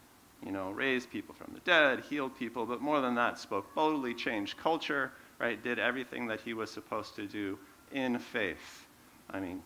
you 0.45 0.51
know, 0.51 0.72
raised 0.72 1.10
people 1.10 1.34
from 1.36 1.53
the 1.53 1.60
dead, 1.62 2.01
healed 2.10 2.38
people, 2.38 2.65
but 2.65 2.81
more 2.81 3.01
than 3.01 3.15
that, 3.15 3.39
spoke 3.39 3.74
boldly, 3.74 4.13
changed 4.13 4.57
culture, 4.57 5.12
right? 5.39 5.62
Did 5.63 5.80
everything 5.80 6.27
that 6.27 6.42
he 6.42 6.54
was 6.54 6.72
supposed 6.72 7.15
to 7.15 7.27
do 7.27 7.58
in 7.92 8.20
faith. 8.20 8.88
I 9.30 9.39
mean, 9.39 9.62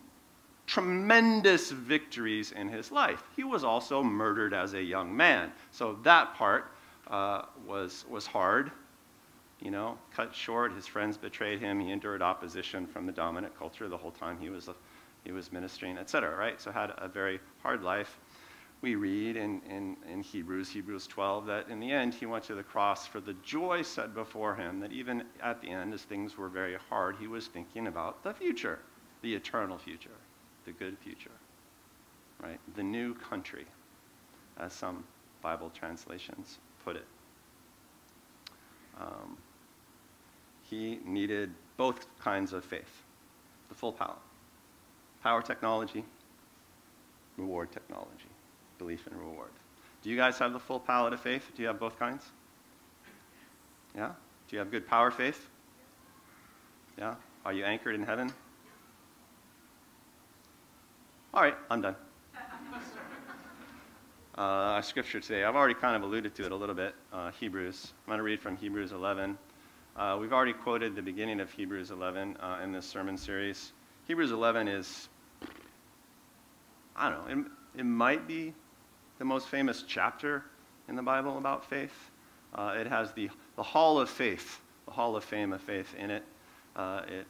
tremendous 0.66 1.70
victories 1.70 2.52
in 2.52 2.68
his 2.68 2.90
life. 2.90 3.22
He 3.36 3.44
was 3.44 3.64
also 3.64 4.02
murdered 4.02 4.54
as 4.54 4.74
a 4.74 4.82
young 4.82 5.14
man. 5.14 5.52
So 5.70 5.98
that 6.04 6.34
part 6.34 6.72
uh, 7.08 7.42
was, 7.66 8.04
was 8.08 8.26
hard. 8.26 8.70
You 9.60 9.70
know, 9.70 9.98
cut 10.14 10.34
short, 10.34 10.72
his 10.72 10.86
friends 10.86 11.18
betrayed 11.18 11.60
him. 11.60 11.80
He 11.80 11.90
endured 11.90 12.22
opposition 12.22 12.86
from 12.86 13.04
the 13.04 13.12
dominant 13.12 13.58
culture 13.58 13.88
the 13.88 13.96
whole 13.96 14.12
time 14.12 14.38
he 14.40 14.48
was, 14.48 14.70
he 15.24 15.32
was 15.32 15.52
ministering, 15.52 15.98
etc. 15.98 16.34
Right? 16.34 16.60
So 16.60 16.70
had 16.70 16.92
a 16.96 17.08
very 17.08 17.40
hard 17.62 17.82
life. 17.82 18.18
We 18.82 18.94
read 18.94 19.36
in, 19.36 19.60
in, 19.68 19.96
in 20.10 20.22
Hebrews, 20.22 20.70
Hebrews 20.70 21.06
12, 21.06 21.46
that 21.46 21.68
in 21.68 21.80
the 21.80 21.90
end 21.90 22.14
he 22.14 22.24
went 22.24 22.44
to 22.44 22.54
the 22.54 22.62
cross 22.62 23.06
for 23.06 23.20
the 23.20 23.34
joy 23.42 23.82
set 23.82 24.14
before 24.14 24.54
him, 24.54 24.80
that 24.80 24.90
even 24.90 25.24
at 25.42 25.60
the 25.60 25.68
end, 25.70 25.92
as 25.92 26.02
things 26.02 26.38
were 26.38 26.48
very 26.48 26.76
hard, 26.88 27.16
he 27.20 27.26
was 27.26 27.46
thinking 27.46 27.88
about 27.88 28.22
the 28.22 28.32
future, 28.32 28.78
the 29.20 29.34
eternal 29.34 29.76
future, 29.76 30.16
the 30.64 30.72
good 30.72 30.96
future, 30.98 31.30
right? 32.42 32.58
The 32.74 32.82
new 32.82 33.14
country, 33.14 33.66
as 34.58 34.72
some 34.72 35.04
Bible 35.42 35.70
translations 35.70 36.58
put 36.82 36.96
it. 36.96 37.06
Um, 38.98 39.36
he 40.62 41.00
needed 41.04 41.50
both 41.76 42.06
kinds 42.18 42.54
of 42.54 42.64
faith, 42.64 43.02
the 43.68 43.74
full 43.74 43.92
power. 43.92 44.16
Power 45.22 45.42
technology, 45.42 46.02
reward 47.36 47.72
technology, 47.72 48.29
belief 48.80 49.06
and 49.06 49.20
reward. 49.20 49.50
Do 50.02 50.08
you 50.08 50.16
guys 50.16 50.38
have 50.38 50.52
the 50.54 50.58
full 50.58 50.80
palette 50.80 51.12
of 51.12 51.20
faith? 51.20 51.44
Do 51.54 51.62
you 51.62 51.68
have 51.68 51.78
both 51.78 51.98
kinds? 51.98 52.24
Yeah? 53.94 54.12
Do 54.48 54.56
you 54.56 54.58
have 54.58 54.70
good 54.70 54.86
power 54.88 55.10
faith? 55.10 55.46
Yeah? 56.98 57.14
Are 57.44 57.52
you 57.52 57.64
anchored 57.64 57.94
in 57.94 58.02
heaven? 58.02 58.32
All 61.32 61.42
right, 61.42 61.54
I'm 61.70 61.80
done. 61.80 61.94
Uh, 64.38 64.78
our 64.78 64.82
scripture 64.82 65.20
today, 65.20 65.44
I've 65.44 65.56
already 65.56 65.74
kind 65.74 65.96
of 65.96 66.02
alluded 66.02 66.34
to 66.36 66.46
it 66.46 66.52
a 66.52 66.56
little 66.56 66.74
bit, 66.74 66.94
uh, 67.12 67.30
Hebrews. 67.32 67.92
I'm 68.06 68.10
going 68.10 68.18
to 68.18 68.22
read 68.22 68.40
from 68.40 68.56
Hebrews 68.56 68.92
11. 68.92 69.36
Uh, 69.96 70.16
we've 70.18 70.32
already 70.32 70.54
quoted 70.54 70.94
the 70.94 71.02
beginning 71.02 71.40
of 71.40 71.50
Hebrews 71.50 71.90
11 71.90 72.38
uh, 72.38 72.60
in 72.62 72.72
this 72.72 72.86
sermon 72.86 73.18
series. 73.18 73.72
Hebrews 74.06 74.30
11 74.30 74.68
is, 74.68 75.08
I 76.96 77.10
don't 77.10 77.28
know, 77.28 77.42
it, 77.74 77.80
it 77.80 77.84
might 77.84 78.26
be 78.26 78.54
the 79.20 79.24
most 79.26 79.48
famous 79.48 79.84
chapter 79.86 80.42
in 80.88 80.96
the 80.96 81.02
Bible 81.02 81.36
about 81.36 81.62
faith. 81.68 82.10
Uh, 82.54 82.74
it 82.74 82.86
has 82.86 83.12
the, 83.12 83.28
the 83.54 83.62
Hall 83.62 84.00
of 84.00 84.08
Faith, 84.08 84.62
the 84.86 84.90
Hall 84.90 85.14
of 85.14 85.22
Fame 85.22 85.52
of 85.52 85.60
Faith 85.60 85.94
in 85.98 86.10
it. 86.10 86.24
Uh, 86.74 87.02
it 87.06 87.26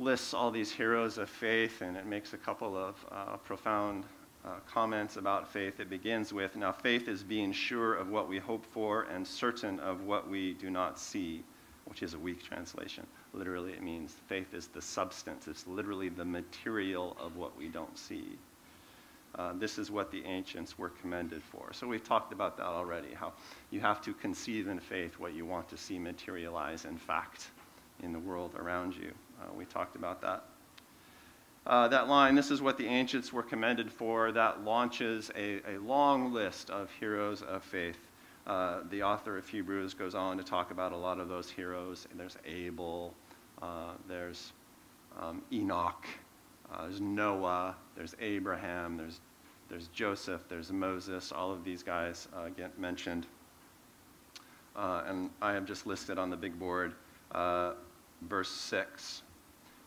lists 0.00 0.34
all 0.34 0.50
these 0.50 0.72
heroes 0.72 1.16
of 1.16 1.30
faith, 1.30 1.82
and 1.82 1.96
it 1.96 2.04
makes 2.04 2.32
a 2.32 2.36
couple 2.36 2.76
of 2.76 2.96
uh, 3.12 3.36
profound 3.36 4.06
uh, 4.44 4.54
comments 4.66 5.16
about 5.16 5.48
faith. 5.48 5.78
It 5.78 5.88
begins 5.88 6.32
with 6.32 6.56
Now, 6.56 6.72
faith 6.72 7.06
is 7.06 7.22
being 7.22 7.52
sure 7.52 7.94
of 7.94 8.08
what 8.10 8.28
we 8.28 8.40
hope 8.40 8.66
for 8.66 9.04
and 9.04 9.24
certain 9.24 9.78
of 9.78 10.02
what 10.02 10.28
we 10.28 10.54
do 10.54 10.68
not 10.68 10.98
see 10.98 11.44
which 11.84 12.02
is 12.02 12.14
a 12.14 12.18
weak 12.18 12.42
translation. 12.42 13.06
Literally, 13.32 13.72
it 13.72 13.82
means 13.82 14.16
faith 14.26 14.52
is 14.52 14.66
the 14.66 14.82
substance, 14.82 15.46
it's 15.46 15.66
literally 15.68 16.08
the 16.08 16.24
material 16.24 17.16
of 17.20 17.36
what 17.36 17.56
we 17.56 17.68
don't 17.68 17.96
see. 17.96 18.36
Uh, 19.34 19.52
this 19.54 19.78
is 19.78 19.90
what 19.90 20.10
the 20.10 20.24
ancients 20.24 20.78
were 20.78 20.88
commended 20.88 21.42
for. 21.42 21.72
So 21.72 21.86
we've 21.86 22.02
talked 22.02 22.32
about 22.32 22.56
that 22.56 22.66
already, 22.66 23.14
how 23.14 23.32
you 23.70 23.80
have 23.80 24.00
to 24.02 24.14
conceive 24.14 24.68
in 24.68 24.80
faith 24.80 25.18
what 25.18 25.34
you 25.34 25.44
want 25.44 25.68
to 25.68 25.76
see 25.76 25.98
materialize 25.98 26.84
in 26.84 26.96
fact 26.96 27.48
in 28.02 28.12
the 28.12 28.18
world 28.18 28.54
around 28.56 28.96
you. 28.96 29.12
Uh, 29.40 29.52
we 29.54 29.64
talked 29.64 29.96
about 29.96 30.20
that. 30.22 30.44
Uh, 31.66 31.86
that 31.88 32.08
line, 32.08 32.34
this 32.34 32.50
is 32.50 32.62
what 32.62 32.78
the 32.78 32.86
ancients 32.86 33.32
were 33.32 33.42
commended 33.42 33.92
for, 33.92 34.32
that 34.32 34.64
launches 34.64 35.30
a, 35.36 35.60
a 35.68 35.78
long 35.78 36.32
list 36.32 36.70
of 36.70 36.90
heroes 36.98 37.42
of 37.42 37.62
faith 37.62 37.98
uh, 38.48 38.78
the 38.88 39.02
author 39.02 39.36
of 39.36 39.46
Hebrews 39.46 39.92
goes 39.92 40.14
on 40.14 40.38
to 40.38 40.42
talk 40.42 40.70
about 40.70 40.92
a 40.92 40.96
lot 40.96 41.20
of 41.20 41.28
those 41.28 41.50
heroes. 41.50 42.08
There's 42.14 42.36
Abel, 42.46 43.14
uh, 43.60 43.92
there's 44.08 44.52
um, 45.20 45.42
Enoch, 45.52 46.06
uh, 46.72 46.82
there's 46.82 47.00
Noah, 47.00 47.76
there's 47.96 48.14
Abraham, 48.20 48.96
there's, 48.96 49.20
there's 49.68 49.88
Joseph, 49.88 50.42
there's 50.48 50.70
Moses. 50.72 51.32
All 51.32 51.50
of 51.50 51.64
these 51.64 51.82
guys 51.82 52.28
uh, 52.36 52.48
get 52.48 52.78
mentioned. 52.78 53.26
Uh, 54.76 55.02
and 55.06 55.30
I 55.42 55.52
have 55.52 55.66
just 55.66 55.86
listed 55.86 56.18
on 56.18 56.30
the 56.30 56.36
big 56.36 56.58
board 56.58 56.94
verse 58.22 58.50
6, 58.50 59.22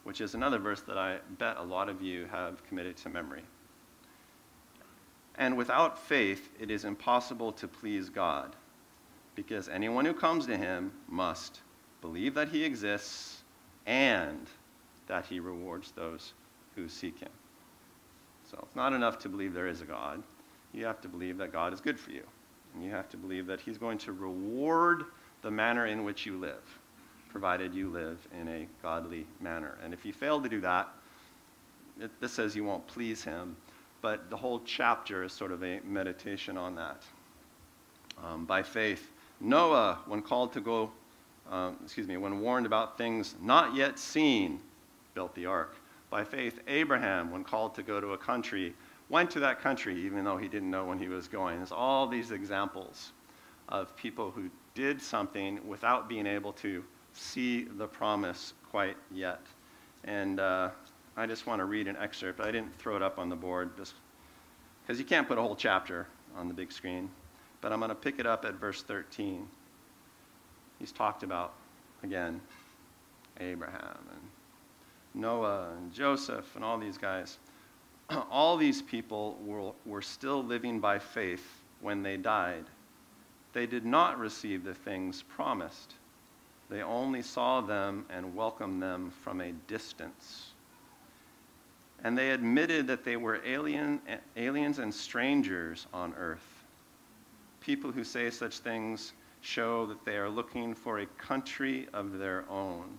which 0.04 0.22
is 0.22 0.36
another 0.36 0.60
verse 0.60 0.82
that 0.82 0.98
I 0.98 1.20
bet 1.38 1.58
a 1.58 1.64
lot 1.64 1.90
of 1.90 2.02
you 2.02 2.26
have 2.32 2.66
committed 2.68 2.98
to 2.98 3.10
memory. 3.10 3.44
And 5.36 5.58
without 5.58 5.98
faith, 5.98 6.50
it 6.60 6.70
is 6.70 6.86
impossible 6.86 7.52
to 7.54 7.68
please 7.68 8.10
God, 8.10 8.56
because 9.36 9.70
anyone 9.70 10.06
who 10.06 10.14
comes 10.14 10.46
to 10.48 10.58
him 10.58 10.92
must 11.08 11.62
believe 12.02 12.34
that 12.36 12.50
he 12.50 12.64
exists 12.64 13.44
and 13.86 14.48
that 15.08 15.26
he 15.26 15.40
rewards 15.40 15.92
those 15.92 16.34
who 16.76 16.88
seek 16.88 17.20
him. 17.20 17.30
So 18.50 18.60
it's 18.64 18.76
not 18.76 18.94
enough 18.94 19.20
to 19.20 19.30
believe 19.30 19.54
there 19.54 19.68
is 19.68 19.82
a 19.82 19.86
God. 19.86 20.22
You 20.74 20.86
have 20.86 21.02
to 21.02 21.08
believe 21.08 21.38
that 21.38 21.52
God 21.52 21.74
is 21.74 21.82
good 21.82 22.00
for 22.00 22.12
you. 22.12 22.24
And 22.74 22.84
you 22.84 22.92
have 22.92 23.10
to 23.10 23.18
believe 23.18 23.46
that 23.48 23.60
he's 23.60 23.78
going 23.78 23.98
to 24.00 24.14
reward 24.14 25.06
the 25.42 25.52
manner 25.52 25.88
in 25.88 26.04
which 26.04 26.26
you 26.26 26.38
live, 26.38 26.64
provided 27.30 27.74
you 27.74 27.90
live 27.90 28.18
in 28.40 28.48
a 28.48 28.68
godly 28.82 29.26
manner. 29.40 29.78
And 29.84 29.94
if 29.94 30.06
you 30.06 30.14
fail 30.14 30.42
to 30.42 30.48
do 30.48 30.62
that, 30.62 30.90
it, 32.00 32.12
this 32.22 32.32
says 32.32 32.56
you 32.56 32.64
won't 32.64 32.86
please 32.88 33.24
him 33.24 33.56
but 34.02 34.30
the 34.30 34.38
whole 34.38 34.62
chapter 34.66 35.24
is 35.24 35.32
sort 35.32 35.52
of 35.52 35.64
a 35.64 35.80
meditation 35.86 36.58
on 36.58 36.76
that. 36.76 37.04
Um, 38.24 38.46
by 38.46 38.64
faith, 38.64 39.12
Noah, 39.40 40.00
when 40.06 40.22
called 40.22 40.54
to 40.54 40.62
go, 40.62 40.92
um, 41.50 41.78
excuse 41.84 42.08
me, 42.08 42.18
when 42.18 42.42
warned 42.42 42.66
about 42.66 42.98
things 42.98 43.36
not 43.42 43.76
yet 43.76 43.98
seen, 44.00 44.60
built 45.14 45.34
the 45.36 45.46
ark. 45.46 45.76
By 46.12 46.26
faith, 46.26 46.60
Abraham, 46.68 47.32
when 47.32 47.44
called 47.46 47.74
to 47.76 47.84
go 47.84 48.02
to 48.02 48.10
a 48.10 48.18
country, 48.18 48.76
went 49.10 49.32
to 49.32 49.40
that 49.40 49.62
country 49.62 50.06
even 50.06 50.24
though 50.24 50.38
he 50.38 50.48
didn't 50.48 50.70
know 50.70 50.86
when 50.86 51.00
he 51.00 51.08
was 51.08 51.28
going. 51.28 51.58
There's 51.58 51.72
all 51.72 52.06
these 52.06 52.32
examples 52.32 53.14
of 53.70 53.96
people 53.96 54.30
who 54.30 54.50
did 54.76 55.02
something 55.02 55.66
without 55.66 56.10
being 56.10 56.28
able 56.28 56.52
to 56.54 56.84
see 57.14 57.64
the 57.64 57.88
promise 57.88 58.54
quite 58.70 58.98
yet. 59.10 59.40
And 60.04 60.42
uh, 60.42 60.70
I 61.16 61.26
just 61.26 61.48
want 61.48 61.60
to 61.60 61.66
read 61.66 61.88
an 61.88 61.96
excerpt. 61.96 62.42
I 62.42 62.52
didn't 62.52 62.78
throw 62.78 62.98
it 62.98 63.02
up 63.02 63.18
on 63.18 63.30
the 63.30 63.36
board 63.36 63.72
because 63.76 65.00
you 65.00 65.06
can't 65.06 65.28
put 65.28 65.38
a 65.38 65.42
whole 65.42 65.56
chapter 65.56 66.08
on 66.36 66.50
the 66.50 66.54
big 66.54 66.74
screen. 66.74 67.10
But 67.62 67.72
I'm 67.72 67.80
going 67.80 67.90
to 67.90 67.96
pick 67.96 68.20
it 68.20 68.26
up 68.26 68.44
at 68.44 68.56
verse 68.56 68.82
13. 68.84 69.48
He's 70.80 70.92
talked 70.92 71.24
about, 71.24 71.54
again, 72.04 72.42
Abraham 73.40 74.00
and 74.12 74.21
Noah 75.22 75.74
and 75.78 75.94
Joseph 75.94 76.56
and 76.56 76.64
all 76.64 76.78
these 76.78 76.98
guys. 76.98 77.38
All 78.30 78.58
these 78.58 78.82
people 78.82 79.40
were, 79.46 79.72
were 79.86 80.02
still 80.02 80.44
living 80.44 80.82
by 80.82 81.00
faith 81.00 81.62
when 81.80 82.04
they 82.04 82.18
died. 82.18 82.66
They 83.54 83.66
did 83.66 83.86
not 83.86 84.20
receive 84.20 84.66
the 84.66 84.74
things 84.74 85.24
promised. 85.24 85.94
They 86.70 86.82
only 86.82 87.22
saw 87.22 87.62
them 87.62 88.06
and 88.10 88.36
welcomed 88.36 88.84
them 88.84 89.12
from 89.24 89.40
a 89.40 89.54
distance 89.68 90.52
and 92.04 92.18
they 92.18 92.32
admitted 92.32 92.88
that 92.88 93.04
they 93.04 93.16
were 93.16 93.42
alien, 93.46 94.02
aliens 94.36 94.80
and 94.80 94.94
strangers 94.94 95.88
on 95.94 96.14
earth. 96.18 96.66
People 97.60 97.92
who 97.92 98.04
say 98.04 98.30
such 98.32 98.60
things 98.60 99.14
show 99.42 99.86
that 99.86 100.04
they 100.04 100.18
are 100.18 100.30
looking 100.30 100.74
for 100.74 101.00
a 101.00 101.06
country 101.18 101.88
of 101.94 102.18
their 102.18 102.46
own. 102.50 102.98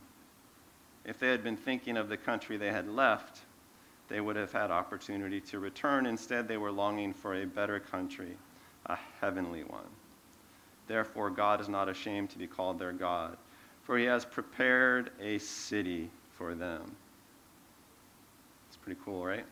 If 1.05 1.19
they 1.19 1.29
had 1.29 1.43
been 1.43 1.57
thinking 1.57 1.97
of 1.97 2.09
the 2.09 2.17
country 2.17 2.57
they 2.57 2.71
had 2.71 2.89
left, 2.89 3.41
they 4.09 4.21
would 4.21 4.37
have 4.37 4.53
had 4.53 4.71
opportunity 4.71 5.41
to 5.41 5.59
return. 5.59 6.07
Instead, 6.07 6.47
they 6.47 6.57
were 6.57 6.71
longing 6.71 7.13
for 7.13 7.35
a 7.35 7.47
better 7.47 7.81
country, 7.81 8.37
a 8.87 8.97
heavenly 9.21 9.65
one. 9.65 9.89
Therefore, 10.87 11.31
God 11.31 11.61
is 11.61 11.69
not 11.69 11.89
ashamed 11.89 12.31
to 12.31 12.39
be 12.39 12.47
called 12.47 12.79
their 12.79 12.93
God, 12.93 13.37
for 13.83 13.99
he 13.99 14.05
has 14.05 14.25
prepared 14.25 15.11
a 15.21 15.39
city 15.39 16.11
for 16.31 16.55
them. 16.55 16.95
It's 18.69 18.77
pretty 18.77 19.01
cool, 19.05 19.25
right? 19.25 19.47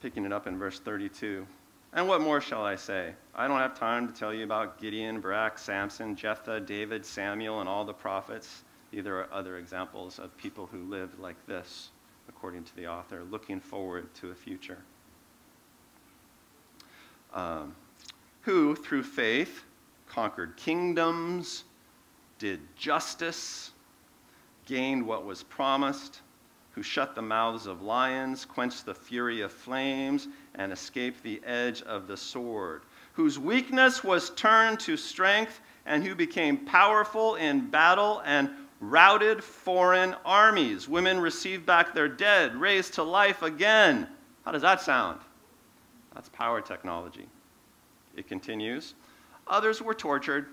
Picking 0.00 0.24
it 0.24 0.32
up 0.32 0.46
in 0.46 0.58
verse 0.58 0.78
32. 0.78 1.46
And 1.92 2.06
what 2.06 2.20
more 2.20 2.40
shall 2.40 2.64
I 2.64 2.76
say? 2.76 3.12
I 3.34 3.48
don't 3.48 3.58
have 3.58 3.76
time 3.76 4.06
to 4.06 4.14
tell 4.14 4.32
you 4.32 4.44
about 4.44 4.80
Gideon, 4.80 5.20
Barak, 5.20 5.58
Samson, 5.58 6.14
Jephthah, 6.14 6.60
David, 6.60 7.04
Samuel, 7.04 7.60
and 7.60 7.68
all 7.68 7.84
the 7.84 7.92
prophets. 7.92 8.62
These 8.92 9.06
are 9.06 9.28
other 9.32 9.58
examples 9.58 10.20
of 10.20 10.36
people 10.36 10.66
who 10.66 10.84
lived 10.84 11.18
like 11.18 11.44
this, 11.46 11.90
according 12.28 12.64
to 12.64 12.76
the 12.76 12.86
author, 12.86 13.24
looking 13.24 13.60
forward 13.60 14.12
to 14.14 14.30
a 14.30 14.34
future. 14.34 14.78
Um, 17.34 17.74
who, 18.42 18.76
through 18.76 19.02
faith, 19.02 19.64
conquered 20.06 20.56
kingdoms, 20.56 21.64
did 22.38 22.60
justice, 22.76 23.72
gained 24.64 25.04
what 25.04 25.24
was 25.24 25.42
promised, 25.42 26.20
who 26.72 26.82
shut 26.82 27.14
the 27.14 27.22
mouths 27.22 27.66
of 27.66 27.82
lions, 27.82 28.44
quenched 28.44 28.86
the 28.86 28.94
fury 28.94 29.40
of 29.40 29.52
flames, 29.52 30.28
and 30.54 30.72
escaped 30.72 31.22
the 31.22 31.40
edge 31.44 31.82
of 31.82 32.06
the 32.06 32.16
sword, 32.16 32.82
whose 33.12 33.38
weakness 33.38 34.04
was 34.04 34.30
turned 34.30 34.78
to 34.80 34.96
strength, 34.96 35.60
and 35.86 36.04
who 36.04 36.14
became 36.14 36.58
powerful 36.58 37.34
in 37.36 37.68
battle 37.68 38.22
and 38.24 38.50
routed 38.80 39.42
foreign 39.42 40.14
armies. 40.24 40.88
Women 40.88 41.18
received 41.20 41.66
back 41.66 41.94
their 41.94 42.08
dead, 42.08 42.54
raised 42.56 42.94
to 42.94 43.02
life 43.02 43.42
again. 43.42 44.08
How 44.44 44.52
does 44.52 44.62
that 44.62 44.80
sound? 44.80 45.20
That's 46.14 46.28
power 46.28 46.60
technology. 46.60 47.26
It 48.16 48.28
continues. 48.28 48.94
Others 49.46 49.82
were 49.82 49.94
tortured 49.94 50.46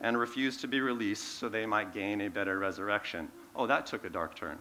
and 0.00 0.18
refused 0.18 0.60
to 0.60 0.68
be 0.68 0.80
released 0.80 1.38
so 1.38 1.48
they 1.48 1.66
might 1.66 1.94
gain 1.94 2.22
a 2.22 2.28
better 2.28 2.58
resurrection. 2.58 3.28
Oh, 3.54 3.66
that 3.66 3.86
took 3.86 4.04
a 4.04 4.10
dark 4.10 4.34
turn. 4.34 4.58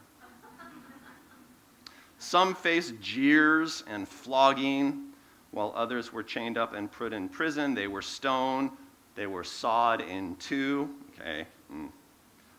Some 2.23 2.55
faced 2.55 2.99
jeers 3.01 3.83
and 3.85 4.07
flogging, 4.07 5.09
while 5.51 5.73
others 5.75 6.13
were 6.13 6.23
chained 6.23 6.57
up 6.57 6.73
and 6.73 6.89
put 6.89 7.11
in 7.11 7.27
prison. 7.27 7.73
They 7.73 7.87
were 7.87 8.01
stoned, 8.01 8.71
they 9.13 9.27
were 9.27 9.43
sawed 9.43 9.99
in 9.99 10.37
two. 10.37 10.89
Okay, 11.19 11.45
mm. 11.71 11.89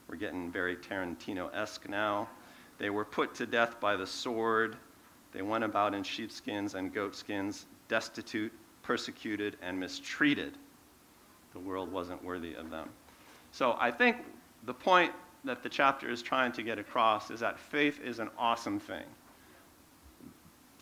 we're 0.06 0.16
getting 0.16 0.52
very 0.52 0.76
Tarantino 0.76 1.52
esque 1.54 1.88
now. 1.88 2.28
They 2.76 2.90
were 2.90 3.06
put 3.06 3.34
to 3.36 3.46
death 3.46 3.80
by 3.80 3.96
the 3.96 4.06
sword. 4.06 4.76
They 5.32 5.40
went 5.40 5.64
about 5.64 5.94
in 5.94 6.02
sheepskins 6.02 6.74
and 6.74 6.92
goatskins, 6.92 7.64
destitute, 7.88 8.52
persecuted, 8.82 9.56
and 9.62 9.80
mistreated. 9.80 10.58
The 11.54 11.58
world 11.58 11.90
wasn't 11.90 12.22
worthy 12.22 12.52
of 12.52 12.68
them. 12.68 12.90
So 13.50 13.78
I 13.80 13.90
think 13.90 14.18
the 14.66 14.74
point 14.74 15.12
that 15.42 15.62
the 15.62 15.70
chapter 15.70 16.10
is 16.10 16.20
trying 16.20 16.52
to 16.52 16.62
get 16.62 16.78
across 16.78 17.30
is 17.30 17.40
that 17.40 17.58
faith 17.58 18.00
is 18.04 18.18
an 18.18 18.28
awesome 18.38 18.78
thing 18.78 19.04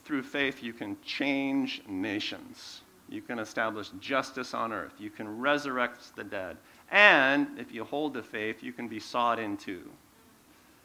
through 0.04 0.22
faith, 0.22 0.62
you 0.62 0.72
can 0.72 0.96
change 1.04 1.82
nations. 1.88 2.82
You 3.08 3.22
can 3.22 3.38
establish 3.38 3.90
justice 4.00 4.54
on 4.54 4.72
earth. 4.72 4.94
You 4.98 5.10
can 5.10 5.38
resurrect 5.38 6.16
the 6.16 6.24
dead. 6.24 6.56
And 6.90 7.58
if 7.58 7.72
you 7.72 7.84
hold 7.84 8.14
the 8.14 8.22
faith, 8.22 8.62
you 8.62 8.72
can 8.72 8.88
be 8.88 8.98
sought 8.98 9.38
into. 9.38 9.82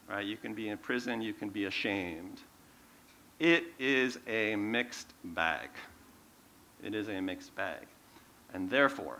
Right? 0.09 0.25
You 0.25 0.37
can 0.37 0.53
be 0.53 0.69
in 0.69 0.77
prison, 0.77 1.21
you 1.21 1.33
can 1.33 1.49
be 1.49 1.65
ashamed. 1.65 2.41
It 3.39 3.65
is 3.79 4.19
a 4.27 4.55
mixed 4.55 5.13
bag. 5.23 5.69
It 6.83 6.95
is 6.95 7.09
a 7.09 7.21
mixed 7.21 7.55
bag. 7.55 7.85
And 8.53 8.69
therefore, 8.69 9.19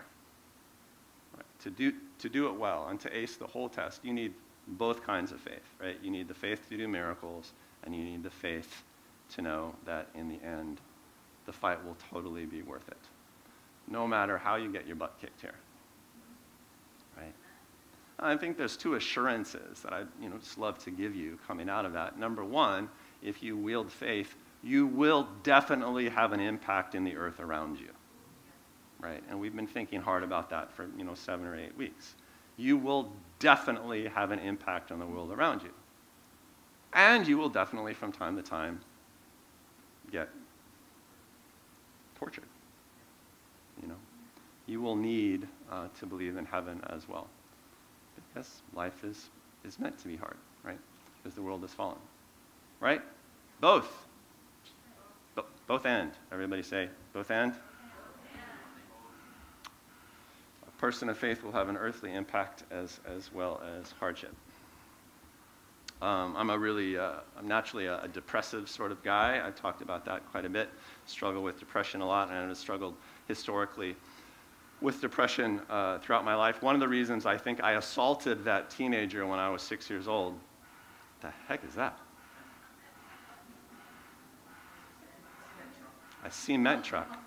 right, 1.36 1.46
to, 1.62 1.70
do, 1.70 1.94
to 2.20 2.30
do 2.30 2.48
it 2.48 2.56
well 2.56 2.88
and 2.90 3.00
to 3.02 3.16
ace 3.16 3.36
the 3.36 3.48
whole 3.48 3.70
test, 3.70 4.04
you 4.04 4.14
need 4.14 4.34
both 4.70 5.04
kinds 5.04 5.32
of 5.32 5.40
faith, 5.40 5.76
right? 5.82 5.98
You 6.02 6.12
need 6.12 6.28
the 6.28 6.34
faith 6.34 6.68
to 6.70 6.78
do 6.78 6.88
miracles, 6.88 7.54
and 7.84 7.96
you 7.96 8.04
need 8.04 8.24
the 8.24 8.30
faith 8.30 8.84
to 9.36 9.42
know 9.42 9.76
that 9.86 10.08
in 10.16 10.28
the 10.28 10.40
end, 10.46 10.80
the 11.46 11.52
fight 11.54 11.84
will 11.86 11.98
totally 12.12 12.46
be 12.46 12.62
worth 12.62 12.88
it. 12.90 12.98
No 13.88 14.08
matter 14.08 14.38
how 14.38 14.56
you 14.56 14.72
get 14.72 14.86
your 14.86 14.96
butt 14.96 15.16
kicked 15.20 15.42
here. 15.42 15.56
Right? 17.18 17.34
I 18.20 18.36
think 18.36 18.58
there's 18.58 18.78
two 18.78 18.96
assurances 18.96 19.82
that 19.82 19.94
I 19.94 20.04
you 20.22 20.30
know, 20.30 20.38
just 20.38 20.58
love 20.58 20.78
to 20.80 20.92
give 20.92 21.16
you 21.16 21.38
coming 21.48 21.70
out 21.70 21.86
of 21.86 21.94
that. 21.94 22.20
Number 22.20 22.44
one, 22.44 22.90
if 23.22 23.44
you 23.44 23.56
wield 23.56 23.92
faith, 23.92 24.36
you 24.64 24.88
will 24.88 25.28
definitely 25.44 26.10
have 26.10 26.34
an 26.34 26.40
impact 26.40 26.96
in 26.96 27.04
the 27.04 27.16
earth 27.16 27.40
around 27.40 27.80
you. 27.80 27.90
Right? 29.00 29.24
And 29.30 29.40
we've 29.40 29.56
been 29.56 29.68
thinking 29.68 30.02
hard 30.02 30.24
about 30.24 30.50
that 30.50 30.72
for 30.72 30.88
you 30.98 31.04
know, 31.04 31.14
seven 31.14 31.46
or 31.46 31.56
eight 31.56 31.78
weeks. 31.78 32.16
You 32.58 32.78
will 32.78 33.12
definitely 33.40 34.08
have 34.08 34.32
an 34.32 34.40
impact 34.40 34.92
on 34.92 35.00
the 35.00 35.06
world 35.06 35.32
around 35.32 35.62
you. 35.62 35.70
And 36.94 37.28
you 37.28 37.38
will 37.38 37.50
definitely, 37.50 37.94
from 37.94 38.12
time 38.12 38.36
to 38.38 38.42
time, 38.42 38.80
get 40.12 40.30
tortured. 42.18 42.46
You 43.82 43.90
know, 43.90 43.96
you 44.66 44.82
will 44.82 44.96
need 44.96 45.48
uh, 45.72 45.88
to 46.00 46.06
believe 46.06 46.38
in 46.38 46.46
heaven 46.46 46.82
as 46.90 47.08
well, 47.08 47.28
because 48.16 48.62
life 48.74 49.04
is 49.04 49.30
is 49.64 49.80
meant 49.80 49.98
to 50.00 50.08
be 50.08 50.16
hard, 50.16 50.38
right? 50.64 50.80
Because 51.18 51.36
the 51.36 51.42
world 51.42 51.62
has 51.62 51.74
fallen, 51.74 51.98
right? 52.80 53.02
Both. 53.60 54.06
both 55.68 55.86
end. 55.86 56.12
Everybody 56.32 56.64
say 56.64 56.90
both 57.14 57.32
end. 57.32 57.54
A 60.68 60.80
person 60.80 61.10
of 61.10 61.18
faith 61.18 61.44
will 61.44 61.52
have 61.52 61.70
an 61.70 61.78
earthly 61.78 62.14
impact 62.14 62.64
as 62.72 63.00
as 63.06 63.32
well 63.34 63.62
as 63.80 63.92
hardship. 64.00 64.34
Um, 66.02 66.36
I'm 66.38 66.52
a 66.52 66.58
really, 66.58 66.96
uh, 66.96 67.14
I'm 67.38 67.48
naturally 67.48 67.88
a, 67.88 68.02
a, 68.04 68.08
depressive 68.08 68.70
sort 68.70 68.92
of 68.92 69.02
guy. 69.02 69.42
I've 69.44 69.56
talked 69.56 69.82
about 69.82 70.06
that 70.06 70.30
quite 70.30 70.46
a 70.46 70.50
bit. 70.50 70.70
Struggle 71.08 71.42
with 71.42 71.58
depression 71.58 72.02
a 72.02 72.06
lot, 72.06 72.30
and 72.30 72.38
I've 72.38 72.58
struggled 72.58 72.94
historically 73.28 73.96
with 74.80 75.02
depression 75.02 75.60
uh, 75.72 75.98
throughout 75.98 76.24
my 76.24 76.36
life. 76.36 76.62
One 76.62 76.76
of 76.76 76.82
the 76.82 76.88
reasons 76.88 77.26
I 77.26 77.36
think 77.36 77.64
I 77.64 77.74
assaulted 77.74 78.44
that 78.46 78.70
teenager 78.70 79.26
when 79.26 79.40
I 79.40 79.50
was 79.50 79.64
six 79.64 79.90
years 79.90 80.08
old. 80.08 80.40
The 81.22 81.32
heck 81.48 81.64
is 81.68 81.74
that? 81.74 81.98
A 86.24 86.30
cement 86.30 86.84
truck. 86.84 87.18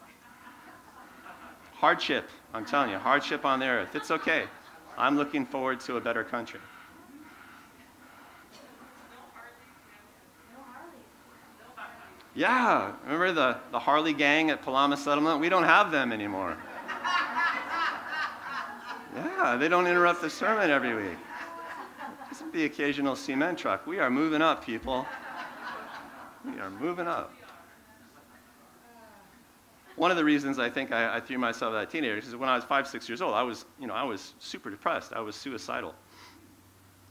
Hardship, 1.72 2.28
I'm 2.54 2.64
telling 2.64 2.90
you, 2.90 2.98
hardship 2.98 3.44
on 3.44 3.58
the 3.58 3.66
earth. 3.66 3.96
It's 3.96 4.12
okay. 4.12 4.44
I'm 4.96 5.16
looking 5.16 5.44
forward 5.44 5.80
to 5.80 5.96
a 5.96 6.00
better 6.00 6.22
country. 6.22 6.60
Yeah, 12.34 12.92
remember 13.04 13.32
the, 13.32 13.56
the 13.72 13.78
Harley 13.78 14.12
gang 14.12 14.50
at 14.50 14.62
Palama 14.64 14.96
Settlement? 14.96 15.40
We 15.40 15.48
don't 15.48 15.64
have 15.64 15.90
them 15.90 16.12
anymore. 16.12 16.56
Yeah, 19.14 19.56
they 19.58 19.68
don't 19.68 19.86
interrupt 19.88 20.22
the 20.22 20.30
sermon 20.30 20.70
every 20.70 20.94
week. 20.94 21.18
Just 22.28 22.52
the 22.52 22.64
occasional 22.64 23.16
cement 23.16 23.58
truck. 23.58 23.86
We 23.86 23.98
are 23.98 24.08
moving 24.08 24.40
up, 24.40 24.64
people. 24.64 25.04
We 26.44 26.60
are 26.60 26.70
moving 26.70 27.08
up. 27.08 27.34
One 29.96 30.12
of 30.12 30.16
the 30.16 30.24
reasons 30.24 30.58
I 30.58 30.70
think 30.70 30.92
I, 30.92 31.16
I 31.16 31.20
threw 31.20 31.36
myself 31.36 31.74
at 31.74 31.90
teenagers 31.90 32.28
is 32.28 32.36
when 32.36 32.48
I 32.48 32.54
was 32.54 32.64
five, 32.64 32.86
six 32.86 33.08
years 33.08 33.20
old, 33.20 33.34
I 33.34 33.42
was, 33.42 33.66
you 33.78 33.86
know, 33.86 33.94
I 33.94 34.04
was 34.04 34.34
super 34.38 34.70
depressed. 34.70 35.12
I 35.12 35.20
was 35.20 35.34
suicidal. 35.34 35.94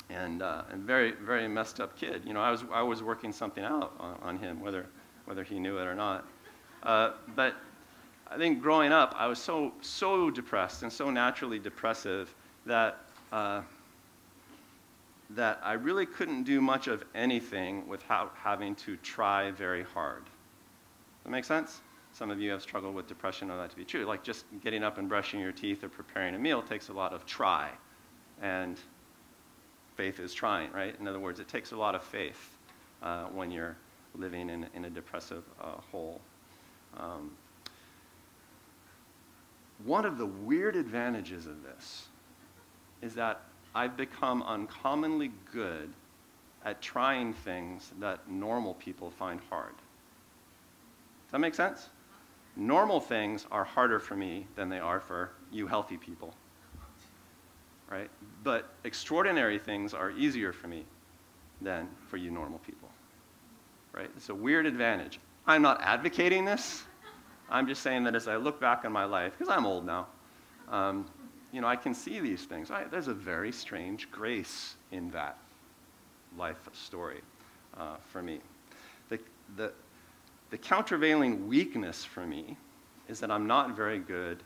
And, 0.09 0.41
uh, 0.41 0.63
and 0.71 0.81
very, 0.83 1.11
very 1.11 1.47
messed 1.47 1.79
up 1.81 1.95
kid. 1.95 2.23
You 2.25 2.33
know, 2.33 2.41
I 2.41 2.49
was, 2.49 2.63
I 2.71 2.81
was 2.81 3.03
working 3.03 3.31
something 3.31 3.63
out 3.63 3.93
on, 3.99 4.17
on 4.23 4.37
him, 4.39 4.61
whether 4.61 4.87
whether 5.29 5.43
he 5.43 5.59
knew 5.59 5.77
it 5.77 5.85
or 5.85 5.93
not. 5.93 6.25
Uh, 6.81 7.11
but 7.35 7.55
I 8.31 8.37
think 8.37 8.63
growing 8.63 8.91
up, 8.91 9.13
I 9.15 9.27
was 9.27 9.37
so, 9.37 9.71
so 9.81 10.31
depressed 10.31 10.81
and 10.81 10.91
so 10.91 11.11
naturally 11.11 11.59
depressive 11.59 12.33
that, 12.65 12.97
uh, 13.31 13.61
that 15.29 15.59
I 15.63 15.73
really 15.73 16.07
couldn't 16.07 16.43
do 16.43 16.61
much 16.61 16.87
of 16.87 17.03
anything 17.13 17.87
without 17.87 18.33
having 18.41 18.73
to 18.77 18.97
try 18.97 19.51
very 19.51 19.83
hard. 19.83 20.25
Does 20.25 21.25
that 21.25 21.29
make 21.29 21.45
sense? 21.45 21.81
Some 22.11 22.31
of 22.31 22.41
you 22.41 22.49
have 22.49 22.63
struggled 22.63 22.95
with 22.95 23.07
depression, 23.07 23.49
know 23.49 23.57
that 23.57 23.69
to 23.69 23.75
be 23.75 23.85
true. 23.85 24.05
Like 24.05 24.23
just 24.23 24.45
getting 24.63 24.83
up 24.83 24.97
and 24.97 25.07
brushing 25.07 25.39
your 25.39 25.51
teeth 25.51 25.83
or 25.83 25.89
preparing 25.89 26.33
a 26.33 26.39
meal 26.39 26.63
takes 26.63 26.89
a 26.89 26.93
lot 26.93 27.13
of 27.13 27.27
try. 27.27 27.69
And 28.41 28.79
faith 29.95 30.19
is 30.19 30.33
trying, 30.33 30.71
right? 30.71 30.95
In 30.99 31.07
other 31.07 31.19
words, 31.19 31.39
it 31.39 31.47
takes 31.47 31.71
a 31.71 31.77
lot 31.77 31.93
of 31.93 32.03
faith 32.03 32.57
uh, 33.03 33.25
when 33.25 33.51
you're 33.51 33.77
living 34.15 34.49
in, 34.49 34.65
in 34.73 34.85
a 34.85 34.89
depressive 34.89 35.43
uh, 35.61 35.79
hole. 35.91 36.19
Um, 36.97 37.31
one 39.85 40.05
of 40.05 40.17
the 40.17 40.25
weird 40.25 40.75
advantages 40.75 41.45
of 41.45 41.63
this 41.63 42.07
is 43.01 43.15
that 43.15 43.41
I've 43.73 43.95
become 43.95 44.43
uncommonly 44.43 45.31
good 45.51 45.89
at 46.65 46.81
trying 46.81 47.33
things 47.33 47.91
that 47.99 48.29
normal 48.29 48.73
people 48.75 49.09
find 49.11 49.39
hard. 49.49 49.75
Does 49.75 51.31
that 51.31 51.39
make 51.39 51.55
sense? 51.55 51.89
Normal 52.55 52.99
things 52.99 53.45
are 53.51 53.63
harder 53.63 53.99
for 53.99 54.15
me 54.15 54.47
than 54.55 54.69
they 54.69 54.79
are 54.79 54.99
for 54.99 55.31
you 55.51 55.67
healthy 55.67 55.97
people. 55.97 56.33
Right? 57.89 58.09
But 58.43 58.69
extraordinary 58.83 59.57
things 59.57 59.93
are 59.93 60.11
easier 60.11 60.51
for 60.51 60.67
me 60.67 60.85
than 61.61 61.87
for 62.07 62.17
you 62.17 62.31
normal 62.31 62.59
people. 62.59 62.78
Right? 63.93 64.09
It's 64.15 64.29
a 64.29 64.35
weird 64.35 64.65
advantage. 64.65 65.19
I'm 65.47 65.61
not 65.61 65.81
advocating 65.81 66.45
this. 66.45 66.83
I'm 67.49 67.67
just 67.67 67.81
saying 67.81 68.03
that 68.03 68.15
as 68.15 68.27
I 68.27 68.35
look 68.35 68.59
back 68.59 68.85
on 68.85 68.91
my 68.91 69.05
life, 69.05 69.33
because 69.37 69.51
I'm 69.51 69.65
old 69.65 69.85
now, 69.85 70.07
um, 70.69 71.05
you 71.51 71.61
know, 71.61 71.67
I 71.67 71.75
can 71.75 71.93
see 71.93 72.19
these 72.19 72.43
things. 72.43 72.69
I, 72.69 72.83
there's 72.83 73.07
a 73.07 73.13
very 73.13 73.51
strange 73.51 74.11
grace 74.11 74.75
in 74.91 75.09
that 75.11 75.37
life 76.37 76.69
story 76.73 77.21
uh, 77.77 77.95
for 78.11 78.21
me. 78.21 78.39
The, 79.09 79.19
the, 79.55 79.73
the 80.51 80.57
countervailing 80.57 81.47
weakness 81.47 82.05
for 82.05 82.25
me 82.25 82.55
is 83.07 83.19
that 83.19 83.31
I'm 83.31 83.47
not 83.47 83.75
very 83.75 83.99
good 83.99 84.43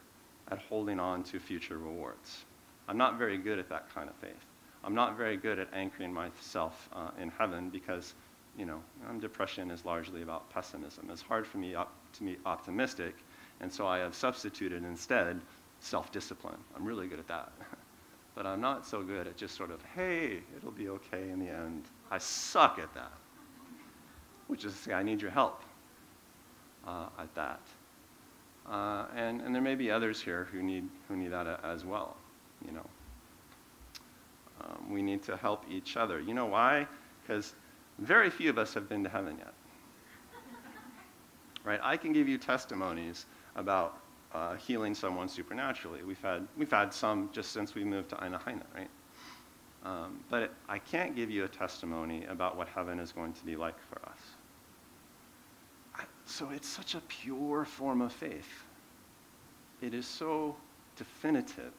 at 0.49 0.59
holding 0.59 0.99
on 0.99 1.23
to 1.23 1.39
future 1.39 1.77
rewards. 1.77 2.45
I'm 2.87 2.97
not 2.97 3.17
very 3.17 3.37
good 3.37 3.59
at 3.59 3.69
that 3.69 3.93
kind 3.93 4.09
of 4.09 4.15
faith. 4.15 4.45
I'm 4.83 4.95
not 4.95 5.17
very 5.17 5.37
good 5.37 5.59
at 5.59 5.67
anchoring 5.73 6.13
myself 6.13 6.89
uh, 6.93 7.11
in 7.21 7.29
heaven 7.29 7.69
because, 7.69 8.13
you 8.57 8.65
know, 8.65 8.81
depression 9.19 9.71
is 9.71 9.85
largely 9.85 10.21
about 10.21 10.49
pessimism. 10.49 11.09
It's 11.11 11.21
hard 11.21 11.47
for 11.47 11.57
me 11.57 11.75
op- 11.75 11.93
to 12.13 12.23
be 12.23 12.37
optimistic, 12.45 13.15
and 13.61 13.71
so 13.71 13.87
I 13.87 13.99
have 13.99 14.13
substituted 14.15 14.83
instead 14.83 15.41
self-discipline. 15.79 16.57
I'm 16.75 16.85
really 16.85 17.07
good 17.07 17.19
at 17.19 17.27
that. 17.27 17.51
but 18.35 18.45
I'm 18.45 18.61
not 18.61 18.85
so 18.85 19.03
good 19.03 19.27
at 19.27 19.37
just 19.37 19.55
sort 19.55 19.71
of, 19.71 19.81
hey, 19.95 20.39
it'll 20.57 20.71
be 20.71 20.89
okay 20.89 21.29
in 21.29 21.39
the 21.39 21.51
end. 21.51 21.83
I 22.09 22.17
suck 22.17 22.79
at 22.79 22.93
that. 22.95 23.11
Which 24.47 24.65
is 24.65 24.73
to 24.73 24.79
say, 24.79 24.93
I 24.93 25.03
need 25.03 25.21
your 25.21 25.31
help 25.31 25.61
uh, 26.87 27.07
at 27.19 27.33
that. 27.35 27.61
Uh, 28.69 29.05
and, 29.15 29.41
and 29.41 29.53
there 29.53 29.61
may 29.61 29.75
be 29.75 29.91
others 29.91 30.21
here 30.21 30.47
who 30.51 30.63
need, 30.63 30.87
who 31.07 31.17
need 31.17 31.31
that 31.31 31.59
as 31.63 31.85
well, 31.85 32.15
you 32.65 32.71
know. 32.71 32.85
Um, 34.61 34.91
we 34.91 35.01
need 35.01 35.21
to 35.23 35.35
help 35.35 35.65
each 35.69 35.97
other. 35.97 36.19
You 36.19 36.33
know 36.33 36.45
why? 36.45 36.87
Because 37.21 37.53
very 37.99 38.29
few 38.29 38.49
of 38.49 38.57
us 38.57 38.73
have 38.73 38.89
been 38.89 39.03
to 39.03 39.09
heaven 39.09 39.37
yet. 39.37 39.53
right? 41.63 41.79
I 41.83 41.97
can 41.97 42.13
give 42.13 42.27
you 42.27 42.37
testimonies 42.37 43.25
about 43.55 43.99
uh, 44.33 44.55
healing 44.55 44.95
someone 44.95 45.27
supernaturally. 45.29 46.03
We've 46.03 46.21
had, 46.21 46.47
we've 46.57 46.71
had 46.71 46.93
some 46.93 47.29
just 47.31 47.51
since 47.51 47.75
we 47.75 47.83
moved 47.83 48.09
to 48.09 48.15
Ainahaina, 48.15 48.63
right? 48.75 48.89
Um, 49.85 50.23
but 50.29 50.53
I 50.69 50.79
can't 50.79 51.15
give 51.15 51.29
you 51.29 51.43
a 51.43 51.47
testimony 51.47 52.25
about 52.25 52.55
what 52.55 52.67
heaven 52.69 52.99
is 52.99 53.11
going 53.11 53.33
to 53.33 53.45
be 53.45 53.55
like 53.55 53.75
for 53.89 54.01
us. 54.09 54.19
I, 55.95 56.03
so 56.25 56.49
it's 56.51 56.67
such 56.67 56.95
a 56.95 57.01
pure 57.01 57.65
form 57.65 58.01
of 58.01 58.11
faith. 58.11 58.63
It 59.81 59.93
is 59.93 60.07
so 60.07 60.55
definitive. 60.95 61.73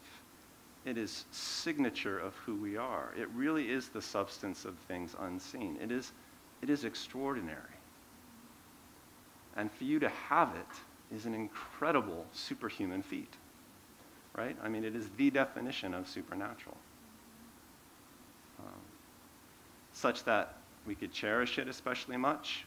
It 0.84 0.98
is 0.98 1.24
signature 1.30 2.18
of 2.18 2.34
who 2.36 2.56
we 2.56 2.76
are. 2.76 3.14
It 3.18 3.28
really 3.30 3.70
is 3.70 3.88
the 3.88 4.02
substance 4.02 4.64
of 4.64 4.76
things 4.86 5.16
unseen. 5.18 5.78
It 5.82 5.90
is, 5.90 6.12
it 6.60 6.68
is 6.68 6.84
extraordinary. 6.84 7.58
And 9.56 9.72
for 9.72 9.84
you 9.84 9.98
to 10.00 10.08
have 10.08 10.54
it 10.56 11.14
is 11.14 11.26
an 11.26 11.34
incredible 11.34 12.26
superhuman 12.32 13.02
feat, 13.02 13.32
right? 14.36 14.56
I 14.62 14.68
mean, 14.68 14.84
it 14.84 14.94
is 14.94 15.08
the 15.16 15.30
definition 15.30 15.94
of 15.94 16.06
supernatural. 16.06 16.76
Um, 18.58 18.80
such 19.92 20.24
that 20.24 20.58
we 20.86 20.94
could 20.94 21.12
cherish 21.12 21.58
it 21.58 21.68
especially 21.68 22.16
much, 22.16 22.66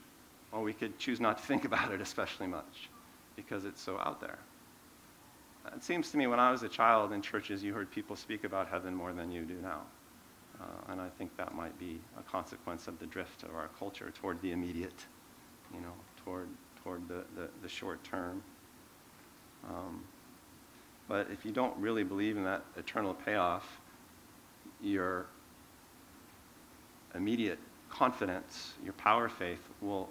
or 0.51 0.63
we 0.63 0.73
could 0.73 0.97
choose 0.97 1.19
not 1.19 1.37
to 1.37 1.43
think 1.43 1.65
about 1.71 1.91
it 1.91 2.01
especially 2.01 2.47
much 2.47 2.89
because 3.35 3.65
it's 3.65 3.81
so 3.81 3.99
out 3.99 4.19
there. 4.19 4.39
It 5.75 5.83
seems 5.83 6.11
to 6.11 6.17
me 6.17 6.27
when 6.27 6.39
I 6.39 6.51
was 6.51 6.63
a 6.63 6.69
child 6.69 7.11
in 7.11 7.21
churches, 7.21 7.63
you 7.63 7.73
heard 7.73 7.91
people 7.91 8.15
speak 8.15 8.43
about 8.43 8.67
heaven 8.67 8.93
more 8.95 9.13
than 9.13 9.31
you 9.31 9.43
do 9.43 9.55
now. 9.61 9.81
Uh, 10.59 10.91
and 10.91 11.01
I 11.01 11.09
think 11.09 11.35
that 11.37 11.53
might 11.53 11.77
be 11.77 11.99
a 12.17 12.23
consequence 12.23 12.87
of 12.87 12.97
the 12.99 13.05
drift 13.05 13.43
of 13.43 13.53
our 13.53 13.69
culture 13.77 14.11
toward 14.19 14.41
the 14.41 14.51
immediate, 14.51 15.05
you 15.73 15.81
know, 15.81 15.93
toward, 16.23 16.47
toward 16.83 17.07
the, 17.07 17.23
the, 17.35 17.49
the 17.61 17.69
short 17.69 18.03
term. 18.03 18.41
Um, 19.69 20.03
but 21.07 21.27
if 21.31 21.45
you 21.45 21.51
don't 21.51 21.77
really 21.77 22.03
believe 22.03 22.37
in 22.37 22.43
that 22.43 22.63
eternal 22.75 23.13
payoff, 23.13 23.79
your 24.81 25.27
immediate 27.15 27.59
confidence, 27.89 28.73
your 28.83 28.93
power 28.93 29.29
faith 29.29 29.61
will, 29.81 30.09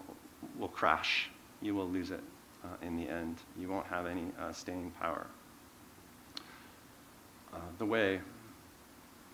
will 0.59 0.69
crash. 0.69 1.31
You 1.61 1.75
will 1.75 1.89
lose 1.89 2.11
it 2.11 2.23
uh, 2.65 2.69
in 2.87 2.97
the 2.97 3.09
end. 3.09 3.39
You 3.59 3.69
won't 3.69 3.87
have 3.87 4.07
any 4.07 4.27
uh, 4.41 4.53
staying 4.53 4.93
power. 5.01 5.27
Uh, 7.57 7.59
the 7.79 7.87
way 7.87 8.21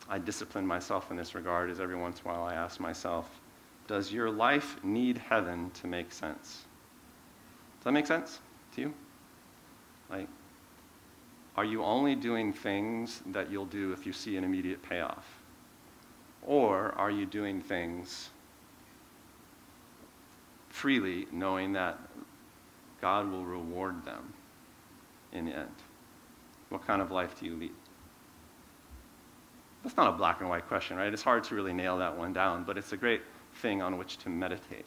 I 0.08 0.18
discipline 0.18 0.66
myself 0.66 1.10
in 1.10 1.16
this 1.16 1.34
regard 1.34 1.70
is 1.70 1.80
every 1.80 1.96
once 1.96 2.20
in 2.20 2.30
a 2.30 2.32
while 2.32 2.44
I 2.44 2.54
ask 2.54 2.78
myself, 2.78 3.28
does 3.88 4.12
your 4.12 4.30
life 4.30 4.76
need 4.84 5.18
heaven 5.18 5.70
to 5.72 5.88
make 5.88 6.12
sense? 6.12 6.64
Does 7.78 7.84
that 7.84 7.92
make 7.92 8.06
sense 8.06 8.38
to 8.76 8.80
you? 8.82 8.94
Like, 10.08 10.28
are 11.56 11.64
you 11.64 11.82
only 11.82 12.14
doing 12.14 12.52
things 12.52 13.22
that 13.26 13.50
you'll 13.50 13.66
do 13.66 13.92
if 13.92 14.06
you 14.06 14.12
see 14.12 14.36
an 14.36 14.44
immediate 14.44 14.82
payoff? 14.82 15.26
Or 16.42 16.92
are 16.96 17.10
you 17.10 17.26
doing 17.26 17.60
things 17.60 18.30
freely, 20.68 21.26
knowing 21.32 21.72
that 21.72 21.98
God 23.00 23.28
will 23.30 23.44
reward 23.44 24.04
them 24.04 24.32
in 25.32 25.46
the 25.46 25.56
end? 25.56 25.74
What 26.68 26.86
kind 26.86 27.02
of 27.02 27.10
life 27.10 27.38
do 27.40 27.46
you 27.46 27.56
lead? 27.56 27.72
That's 29.82 29.96
not 29.96 30.08
a 30.08 30.12
black 30.12 30.40
and 30.40 30.48
white 30.48 30.66
question, 30.68 30.96
right? 30.96 31.12
It's 31.12 31.22
hard 31.22 31.44
to 31.44 31.54
really 31.54 31.72
nail 31.72 31.98
that 31.98 32.16
one 32.16 32.32
down, 32.32 32.64
but 32.64 32.78
it's 32.78 32.92
a 32.92 32.96
great 32.96 33.22
thing 33.56 33.82
on 33.82 33.98
which 33.98 34.16
to 34.18 34.28
meditate. 34.28 34.86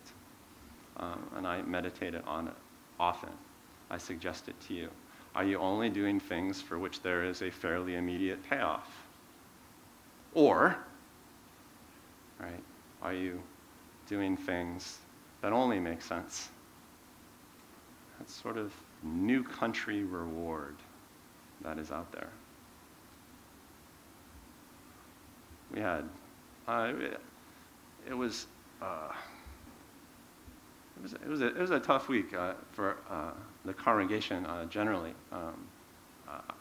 Um, 0.98 1.30
and 1.36 1.46
I 1.46 1.62
meditate 1.64 2.16
on 2.26 2.48
it 2.48 2.54
often. 3.00 3.32
I 3.90 3.98
suggest 3.98 4.48
it 4.48 4.60
to 4.68 4.74
you. 4.74 4.90
Are 5.36 5.44
you 5.44 5.58
only 5.58 5.90
doing 5.90 6.20
things 6.20 6.62
for 6.62 6.80
which 6.80 7.02
there 7.02 7.26
is 7.26 7.42
a 7.42 7.52
fairly 7.52 7.96
immediate 7.96 8.42
payoff? 8.50 8.90
Or, 10.34 10.78
right, 12.40 12.64
are 13.02 13.14
you 13.14 13.42
doing 14.08 14.38
things 14.38 15.00
that 15.42 15.52
only 15.52 15.80
make 15.80 16.02
sense? 16.02 16.50
That 18.18 18.30
sort 18.30 18.58
of 18.58 18.74
new 19.04 19.44
country 19.44 20.04
reward 20.04 20.76
that 21.62 21.80
is 21.80 21.92
out 21.92 22.12
there. 22.14 22.30
We 25.76 25.82
had. 25.82 26.06
Uh, 26.68 26.94
it, 28.08 28.14
was, 28.14 28.48
uh, 28.82 29.12
it, 30.98 31.04
was, 31.04 31.14
it, 31.14 31.28
was 31.28 31.42
a, 31.42 31.48
it 31.48 31.58
was 31.58 31.72
a 31.72 31.80
tough 31.80 32.08
week 32.08 32.34
uh, 32.34 32.54
for 32.72 32.98
uh, 33.10 33.32
the 33.66 33.74
congregation 33.74 34.46
uh, 34.46 34.66
generally. 34.66 35.14
Um, 35.32 35.68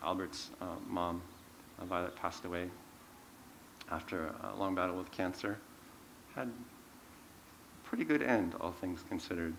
Albert's 0.03 0.51
mom, 0.87 1.23
Violet, 1.85 2.15
passed 2.17 2.45
away 2.45 2.69
after 3.91 4.35
a 4.53 4.55
long 4.59 4.75
battle 4.75 4.97
with 4.97 5.11
cancer. 5.11 5.59
Had 6.35 6.49
a 6.49 7.89
pretty 7.89 8.05
good 8.05 8.23
end, 8.23 8.55
all 8.61 8.73
things 8.73 9.03
considered. 9.09 9.55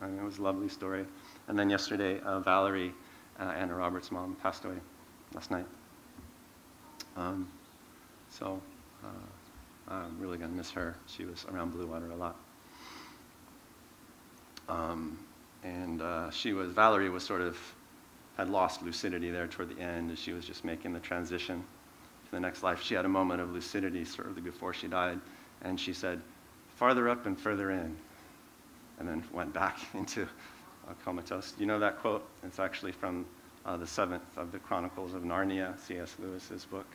I 0.00 0.06
mean, 0.06 0.20
it 0.20 0.24
was 0.24 0.38
a 0.38 0.42
lovely 0.42 0.68
story. 0.68 1.04
And 1.48 1.58
then 1.58 1.68
yesterday, 1.68 2.20
Valerie, 2.44 2.94
Anna 3.40 3.74
Roberts' 3.74 4.12
mom, 4.12 4.36
passed 4.36 4.64
away 4.64 4.76
last 5.34 5.50
night. 5.50 5.66
Um, 7.16 7.48
so 8.30 8.62
I'm 9.90 10.18
really 10.18 10.36
going 10.36 10.50
to 10.50 10.56
miss 10.56 10.70
her. 10.72 10.96
She 11.06 11.24
was 11.24 11.46
around 11.50 11.70
Blue 11.70 11.86
Water 11.86 12.10
a 12.10 12.16
lot. 12.16 12.36
Um, 14.68 15.18
and 15.64 16.02
uh, 16.02 16.30
she 16.30 16.52
was, 16.52 16.72
Valerie 16.72 17.08
was 17.08 17.22
sort 17.22 17.40
of, 17.40 17.56
had 18.36 18.50
lost 18.50 18.82
lucidity 18.82 19.30
there 19.30 19.46
toward 19.46 19.74
the 19.74 19.80
end 19.80 20.10
as 20.10 20.18
she 20.18 20.32
was 20.32 20.44
just 20.44 20.64
making 20.64 20.92
the 20.92 21.00
transition 21.00 21.64
to 22.26 22.30
the 22.30 22.40
next 22.40 22.62
life. 22.62 22.82
She 22.82 22.94
had 22.94 23.04
a 23.04 23.08
moment 23.08 23.40
of 23.40 23.50
lucidity 23.52 24.04
shortly 24.04 24.42
before 24.42 24.74
she 24.74 24.88
died, 24.88 25.18
and 25.62 25.80
she 25.80 25.92
said, 25.92 26.20
farther 26.76 27.08
up 27.08 27.26
and 27.26 27.38
further 27.38 27.70
in, 27.70 27.96
and 28.98 29.08
then 29.08 29.24
went 29.32 29.52
back 29.54 29.78
into 29.94 30.28
a 30.88 30.94
comatose. 31.04 31.54
You 31.58 31.66
know 31.66 31.78
that 31.78 31.98
quote? 32.00 32.26
It's 32.44 32.58
actually 32.58 32.92
from 32.92 33.24
uh, 33.64 33.76
the 33.76 33.86
seventh 33.86 34.36
of 34.36 34.52
the 34.52 34.58
Chronicles 34.58 35.14
of 35.14 35.22
Narnia, 35.22 35.78
C.S. 35.80 36.14
Lewis's 36.20 36.66
book 36.66 36.86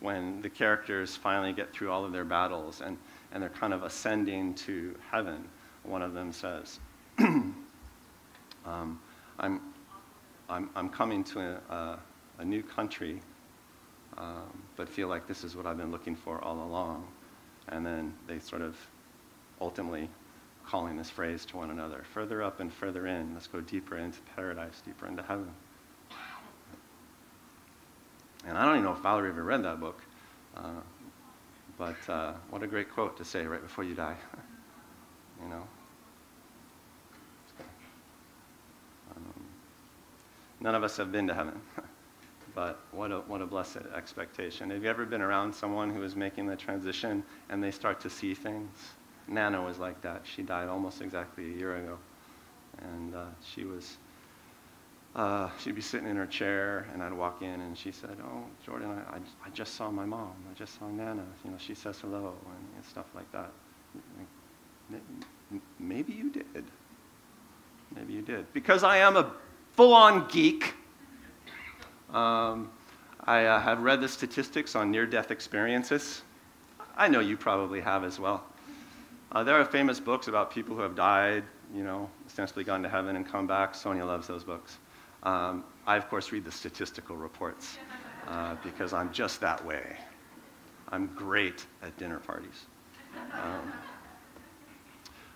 when 0.00 0.40
the 0.42 0.48
characters 0.48 1.16
finally 1.16 1.52
get 1.52 1.72
through 1.72 1.90
all 1.90 2.04
of 2.04 2.12
their 2.12 2.24
battles 2.24 2.80
and, 2.80 2.96
and 3.32 3.42
they're 3.42 3.50
kind 3.50 3.74
of 3.74 3.82
ascending 3.82 4.54
to 4.54 4.94
heaven, 5.10 5.44
one 5.82 6.02
of 6.02 6.14
them 6.14 6.32
says, 6.32 6.78
um, 7.18 9.00
I'm, 9.38 9.60
I'm, 10.48 10.70
I'm 10.76 10.88
coming 10.88 11.24
to 11.24 11.40
a, 11.40 11.74
a, 11.74 11.98
a 12.38 12.44
new 12.44 12.62
country, 12.62 13.20
um, 14.16 14.62
but 14.76 14.88
feel 14.88 15.08
like 15.08 15.26
this 15.26 15.44
is 15.44 15.56
what 15.56 15.66
I've 15.66 15.78
been 15.78 15.90
looking 15.90 16.16
for 16.16 16.42
all 16.44 16.62
along. 16.62 17.06
And 17.68 17.84
then 17.84 18.14
they 18.26 18.38
sort 18.38 18.62
of 18.62 18.76
ultimately 19.60 20.08
calling 20.66 20.96
this 20.96 21.10
phrase 21.10 21.44
to 21.46 21.56
one 21.56 21.70
another 21.70 22.04
further 22.12 22.42
up 22.42 22.60
and 22.60 22.72
further 22.72 23.06
in. 23.06 23.32
Let's 23.34 23.46
go 23.46 23.60
deeper 23.60 23.96
into 23.98 24.20
paradise, 24.36 24.82
deeper 24.84 25.06
into 25.06 25.22
heaven. 25.22 25.50
And 28.48 28.56
I 28.56 28.64
don't 28.64 28.76
even 28.76 28.84
know 28.84 28.92
if 28.92 29.00
Valerie 29.00 29.28
ever 29.28 29.42
read 29.42 29.62
that 29.64 29.78
book, 29.78 30.00
uh, 30.56 30.80
but 31.76 31.96
uh, 32.08 32.32
what 32.48 32.62
a 32.62 32.66
great 32.66 32.90
quote 32.90 33.16
to 33.18 33.24
say 33.24 33.46
right 33.46 33.60
before 33.60 33.84
you 33.84 33.94
die. 33.94 34.16
you 35.42 35.50
know? 35.50 35.62
Um, 39.14 39.44
none 40.60 40.74
of 40.74 40.82
us 40.82 40.96
have 40.96 41.12
been 41.12 41.26
to 41.26 41.34
heaven, 41.34 41.60
but 42.54 42.80
what 42.90 43.12
a, 43.12 43.18
what 43.20 43.42
a 43.42 43.46
blessed 43.46 43.82
expectation. 43.94 44.70
Have 44.70 44.82
you 44.82 44.88
ever 44.88 45.04
been 45.04 45.22
around 45.22 45.54
someone 45.54 45.90
who 45.90 46.02
is 46.02 46.16
making 46.16 46.46
the 46.46 46.56
transition 46.56 47.22
and 47.50 47.62
they 47.62 47.70
start 47.70 48.00
to 48.00 48.10
see 48.10 48.32
things? 48.32 48.94
Nana 49.28 49.62
was 49.62 49.78
like 49.78 50.00
that. 50.00 50.22
She 50.24 50.42
died 50.42 50.68
almost 50.68 51.02
exactly 51.02 51.44
a 51.52 51.56
year 51.56 51.76
ago. 51.76 51.98
And 52.78 53.14
uh, 53.14 53.24
she 53.44 53.64
was, 53.64 53.98
uh, 55.18 55.50
she'd 55.58 55.74
be 55.74 55.80
sitting 55.80 56.08
in 56.08 56.14
her 56.14 56.26
chair, 56.26 56.86
and 56.92 57.02
I'd 57.02 57.12
walk 57.12 57.42
in, 57.42 57.60
and 57.60 57.76
she 57.76 57.90
said, 57.90 58.16
Oh, 58.22 58.44
Jordan, 58.64 58.90
I, 58.90 59.16
I, 59.16 59.18
I 59.44 59.50
just 59.52 59.74
saw 59.74 59.90
my 59.90 60.06
mom. 60.06 60.32
I 60.48 60.54
just 60.54 60.78
saw 60.78 60.88
Nana. 60.88 61.24
You 61.44 61.50
know, 61.50 61.56
she 61.58 61.74
says 61.74 61.98
hello, 61.98 62.34
and, 62.46 62.68
and 62.76 62.84
stuff 62.84 63.06
like 63.16 63.30
that. 63.32 63.50
Maybe 65.80 66.12
you 66.12 66.30
did. 66.30 66.64
Maybe 67.96 68.12
you 68.12 68.22
did. 68.22 68.52
Because 68.52 68.84
I 68.84 68.98
am 68.98 69.16
a 69.16 69.32
full 69.72 69.92
on 69.92 70.28
geek, 70.28 70.74
um, 72.12 72.70
I 73.24 73.46
uh, 73.46 73.60
have 73.60 73.82
read 73.82 74.00
the 74.00 74.08
statistics 74.08 74.76
on 74.76 74.92
near 74.92 75.04
death 75.04 75.32
experiences. 75.32 76.22
I 76.96 77.08
know 77.08 77.18
you 77.18 77.36
probably 77.36 77.80
have 77.80 78.04
as 78.04 78.20
well. 78.20 78.44
Uh, 79.32 79.42
there 79.42 79.56
are 79.56 79.64
famous 79.64 79.98
books 79.98 80.28
about 80.28 80.52
people 80.52 80.76
who 80.76 80.82
have 80.82 80.94
died, 80.94 81.42
you 81.74 81.82
know, 81.82 82.08
ostensibly 82.24 82.62
gone 82.62 82.84
to 82.84 82.88
heaven 82.88 83.16
and 83.16 83.26
come 83.26 83.48
back. 83.48 83.74
Sonia 83.74 84.04
loves 84.04 84.28
those 84.28 84.44
books. 84.44 84.78
Um, 85.22 85.64
I, 85.86 85.96
of 85.96 86.08
course, 86.08 86.32
read 86.32 86.44
the 86.44 86.52
statistical 86.52 87.16
reports 87.16 87.78
uh, 88.28 88.56
because 88.62 88.92
I'm 88.92 89.12
just 89.12 89.40
that 89.40 89.64
way. 89.64 89.96
I'm 90.90 91.06
great 91.08 91.66
at 91.82 91.96
dinner 91.98 92.18
parties. 92.18 92.66
Um, 93.32 93.72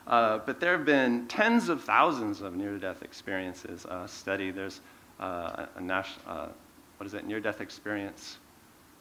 uh, 0.07 0.39
but 0.39 0.61
there 0.61 0.77
have 0.77 0.85
been 0.85 1.27
tens 1.29 1.69
of 1.69 1.83
thousands 1.83 2.41
of 2.41 2.57
near-death 2.57 3.03
experiences 3.03 3.87
uh, 3.87 4.07
studied. 4.07 4.55
There's 4.55 4.81
uh, 5.21 5.67
a 5.77 5.81
national, 5.81 6.21
uh, 6.27 6.49
what 6.97 7.07
is 7.07 7.15
it, 7.15 7.27
near-death 7.27 7.61
experience 7.61 8.39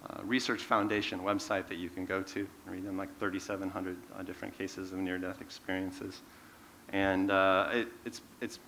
uh, 0.10 0.22
Research 0.24 0.62
Foundation 0.62 1.20
website 1.20 1.68
that 1.68 1.78
you 1.78 1.90
can 1.90 2.06
go 2.06 2.22
to 2.22 2.40
and 2.66 2.76
read 2.76 2.84
them 2.84 2.98
like 2.98 3.18
3,700 3.20 3.98
uh, 4.18 4.24
different 4.24 4.58
cases 4.58 4.92
of 4.92 5.00
near-death 5.00 5.42
experiences. 5.42 6.22
And 6.90 7.32
it, 7.32 7.88
it's, 8.06 8.22
it's, 8.42 8.60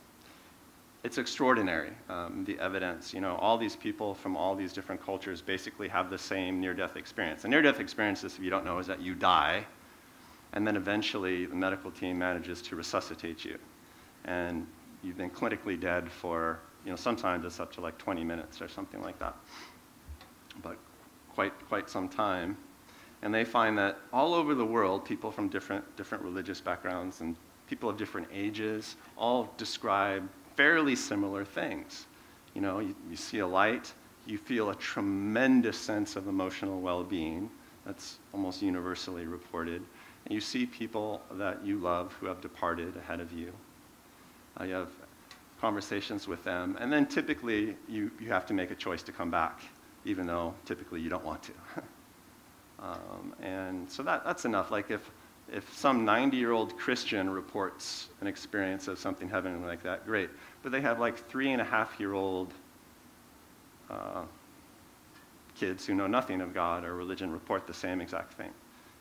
it's 1.04 1.18
extraordinary, 1.18 1.92
um, 2.10 2.46
the 2.46 2.58
evidence. 2.60 3.14
You 3.14 3.20
know, 3.20 3.36
all 3.36 3.58
these 3.58 3.76
people 3.76 4.16
from 4.16 4.38
all 4.38 4.56
these 4.56 4.72
different 4.72 5.04
cultures 5.04 5.42
basically 5.42 5.90
have 5.90 6.10
the 6.10 6.18
same 6.18 6.62
near-death 6.62 6.96
experience. 6.96 7.44
A 7.44 7.48
near-death 7.50 7.82
experience, 7.82 8.24
if 8.24 8.40
you 8.40 8.50
don't 8.50 8.64
know, 8.64 8.80
is 8.80 8.88
that 8.88 9.02
you 9.02 9.14
die, 9.14 9.66
and 10.54 10.66
then 10.66 10.78
eventually 10.78 11.46
the 11.46 11.56
medical 11.56 11.92
team 11.92 12.18
manages 12.18 12.62
to 12.64 12.78
resuscitate 12.78 13.44
you. 13.44 13.58
And 14.24 14.66
you've 15.04 15.18
been 15.18 15.30
clinically 15.30 15.78
dead 15.78 16.10
for, 16.10 16.60
you 16.86 16.92
know, 16.92 16.96
sometimes 16.96 17.46
it's 17.46 17.60
up 17.60 17.74
to 17.74 17.82
like 17.82 17.98
20 17.98 18.24
minutes 18.24 18.62
or 18.62 18.70
something 18.70 19.02
like 19.02 19.20
that. 19.20 19.36
But 20.62 20.78
quite, 21.34 21.54
quite 21.68 21.90
some 21.90 22.08
time. 22.08 22.58
And 23.24 23.34
they 23.34 23.44
find 23.44 23.78
that 23.78 24.00
all 24.14 24.34
over 24.34 24.56
the 24.56 24.66
world, 24.66 25.04
people 25.04 25.32
from 25.32 25.50
different, 25.50 25.98
different 25.98 26.24
religious 26.24 26.62
backgrounds 26.62 27.20
and 27.20 27.36
people 27.68 27.90
of 27.90 27.98
different 27.98 28.28
ages 28.32 28.96
all 29.18 29.54
describe 29.58 30.30
fairly 30.56 30.96
similar 30.96 31.46
things. 31.46 32.08
You 32.54 32.62
know, 32.62 32.80
you, 32.80 32.96
you 33.10 33.16
see 33.16 33.40
a 33.40 33.48
light, 33.48 33.94
you 34.26 34.38
feel 34.38 34.70
a 34.70 34.76
tremendous 34.76 35.78
sense 35.78 36.16
of 36.16 36.28
emotional 36.28 36.80
well 36.80 37.04
being. 37.04 37.50
That's 37.86 38.20
almost 38.34 38.62
universally 38.62 39.26
reported. 39.26 39.82
And 40.26 40.34
you 40.34 40.40
see 40.40 40.66
people 40.66 41.22
that 41.34 41.66
you 41.66 41.80
love 41.80 42.14
who 42.14 42.28
have 42.28 42.40
departed 42.40 42.96
ahead 42.96 43.20
of 43.20 43.34
you. 43.34 43.52
Uh, 44.60 44.64
you 44.66 44.74
have 44.74 44.90
conversations 45.60 46.28
with 46.28 46.44
them, 46.44 46.78
and 46.80 46.92
then 46.92 47.06
typically 47.06 47.76
you, 47.88 48.12
you 48.20 48.28
have 48.28 48.46
to 48.46 48.54
make 48.54 48.72
a 48.72 48.76
choice 48.76 49.02
to 49.04 49.12
come 49.12 49.32
back 49.32 49.62
even 50.06 50.28
though 50.28 50.54
typically 50.66 51.02
you 51.02 51.10
don't 51.10 51.24
want 51.24 51.44
to. 51.44 51.54
um, 52.80 53.34
and 53.42 53.90
so 53.90 54.04
that, 54.04 54.24
that's 54.26 54.46
enough. 54.46 54.72
Like 54.72 54.92
if, 54.92 55.10
if 55.54 55.72
some 55.78 56.04
90 56.04 56.36
year 56.36 56.52
old 56.52 56.78
Christian 56.78 57.30
reports 57.30 58.10
an 58.22 58.28
experience 58.28 58.88
of 58.88 58.98
something 58.98 59.30
heavenly 59.30 59.66
like 59.66 59.84
that, 59.84 60.06
great. 60.06 60.30
But 60.64 60.72
they 60.72 60.82
have 60.82 61.00
like 61.00 61.18
three 61.30 61.52
and 61.52 61.62
a 61.62 61.66
half 61.66 62.00
year 62.00 62.14
old 62.14 62.54
uh, 63.90 64.24
kids 65.56 65.86
who 65.86 65.94
know 65.94 66.08
nothing 66.08 66.42
of 66.42 66.54
God 66.54 66.84
or 66.84 66.96
religion 66.96 67.32
report 67.32 67.68
the 67.68 67.74
same 67.74 68.02
exact 68.02 68.34
thing, 68.34 68.50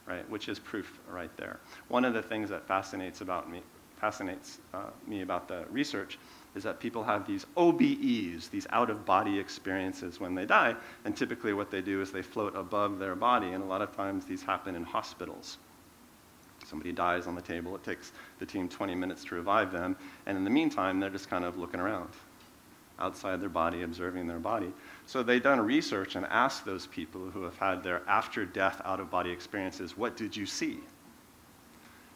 right? 0.07 0.29
Which 0.29 0.49
is 0.49 0.59
proof 0.59 0.99
right 1.11 1.35
there. 1.37 1.59
One 1.88 2.05
of 2.05 2.12
the 2.12 2.23
things 2.23 2.51
that 2.51 2.67
fascinates 2.69 3.23
about 3.23 3.51
me, 3.51 3.62
fascinates 3.97 4.59
uh, 4.75 4.91
me 5.07 5.23
about 5.23 5.49
the 5.49 5.65
research 5.71 6.19
is 6.55 6.62
that 6.65 6.79
people 6.79 7.03
have 7.03 7.27
these 7.27 7.47
OBEs, 7.57 8.51
these 8.51 8.67
out 8.71 8.91
of 8.91 9.07
body 9.07 9.38
experiences 9.38 10.21
when 10.21 10.35
they 10.35 10.45
die. 10.45 10.77
And 11.07 11.17
typically, 11.17 11.55
what 11.55 11.71
they 11.71 11.81
do 11.81 12.03
is 12.03 12.12
they 12.12 12.21
float 12.21 12.55
above 12.55 12.99
their 12.99 13.15
body. 13.15 13.53
And 13.53 13.65
a 13.65 13.67
lot 13.67 13.81
of 13.81 13.97
times, 13.97 14.27
these 14.27 14.43
happen 14.43 14.77
in 14.77 14.85
hospitals. 14.85 15.57
Somebody 16.73 16.93
dies 16.93 17.27
on 17.27 17.35
the 17.35 17.43
table, 17.43 17.77
it 17.77 17.85
takes 17.85 18.13
the 18.39 18.47
team 18.47 18.67
20 18.67 18.95
minutes 18.95 19.25
to 19.25 19.35
revive 19.35 19.73
them. 19.73 19.95
And 20.25 20.39
in 20.39 20.43
the 20.43 20.49
meantime, 20.49 21.01
they're 21.01 21.11
just 21.11 21.29
kind 21.29 21.45
of 21.45 21.59
looking 21.59 21.81
around 21.81 22.09
outside 22.99 23.43
their 23.43 23.51
body, 23.51 23.83
observing 23.83 24.27
their 24.27 24.39
body. 24.39 24.73
So 25.05 25.23
they've 25.23 25.43
done 25.43 25.61
research 25.61 26.17
and 26.17 26.25
asked 26.25 26.65
those 26.65 26.87
people 26.87 27.29
who 27.29 27.43
have 27.43 27.59
had 27.59 27.83
their 27.83 28.01
after 28.09 28.47
death 28.47 28.81
out 28.87 29.01
of 29.01 29.11
body 29.11 29.31
experiences, 29.31 29.99
What 29.99 30.17
did 30.17 30.35
you 30.35 30.47
see? 30.47 30.79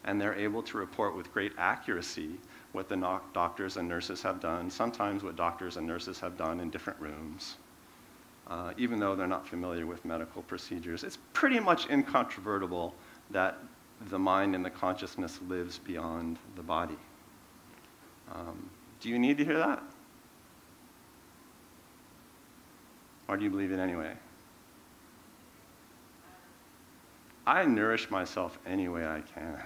And 0.05 0.19
they're 0.19 0.33
able 0.33 0.63
to 0.63 0.77
report 0.79 1.15
with 1.15 1.31
great 1.31 1.51
accuracy 1.59 2.31
what 2.71 2.89
the 2.89 3.19
doctors 3.31 3.77
and 3.77 3.87
nurses 3.87 4.23
have 4.23 4.39
done, 4.39 4.71
sometimes 4.71 5.23
what 5.23 5.35
doctors 5.35 5.77
and 5.77 5.85
nurses 5.85 6.19
have 6.19 6.35
done 6.35 6.59
in 6.61 6.71
different 6.71 6.99
rooms, 6.99 7.57
uh, 8.47 8.73
even 8.75 8.99
though 8.99 9.15
they're 9.15 9.27
not 9.27 9.47
familiar 9.47 9.85
with 9.85 10.03
medical 10.03 10.41
procedures. 10.41 11.03
It's 11.03 11.19
pretty 11.33 11.59
much 11.59 11.87
incontrovertible 11.91 12.95
that 13.29 13.59
the 14.09 14.19
mind 14.19 14.55
and 14.55 14.63
the 14.63 14.69
consciousness 14.69 15.39
lives 15.47 15.79
beyond 15.79 16.37
the 16.55 16.63
body. 16.63 16.97
Um, 18.33 18.69
do 18.99 19.09
you 19.09 19.19
need 19.19 19.37
to 19.37 19.45
hear 19.45 19.57
that? 19.57 19.83
Or 23.27 23.37
do 23.37 23.43
you 23.43 23.49
believe 23.49 23.71
it 23.71 23.79
anyway? 23.79 24.13
I 27.45 27.65
nourish 27.65 28.09
myself 28.09 28.57
any 28.65 28.87
way 28.89 29.05
I 29.05 29.21
can, 29.21 29.61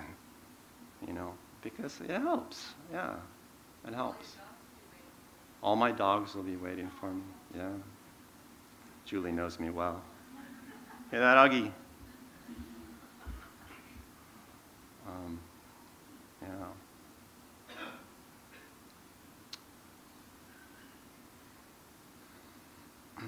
you 1.08 1.14
know 1.14 1.34
because 1.64 2.00
it 2.02 2.10
helps. 2.10 2.74
Yeah, 2.92 3.16
it 3.88 3.94
helps. 3.94 4.36
All 5.64 5.76
my 5.76 5.92
dogs 5.92 6.36
will 6.36 6.44
be 6.44 6.56
waiting 6.56 6.90
for 7.00 7.12
me. 7.12 7.22
Yeah. 7.56 7.70
Julie 9.06 9.32
knows 9.32 9.60
me 9.60 9.70
well. 9.70 10.02
Hey, 11.12 11.20
that 11.20 11.38
Uggy. 11.38 11.72
Um, 15.12 15.40
yeah. 16.42 16.50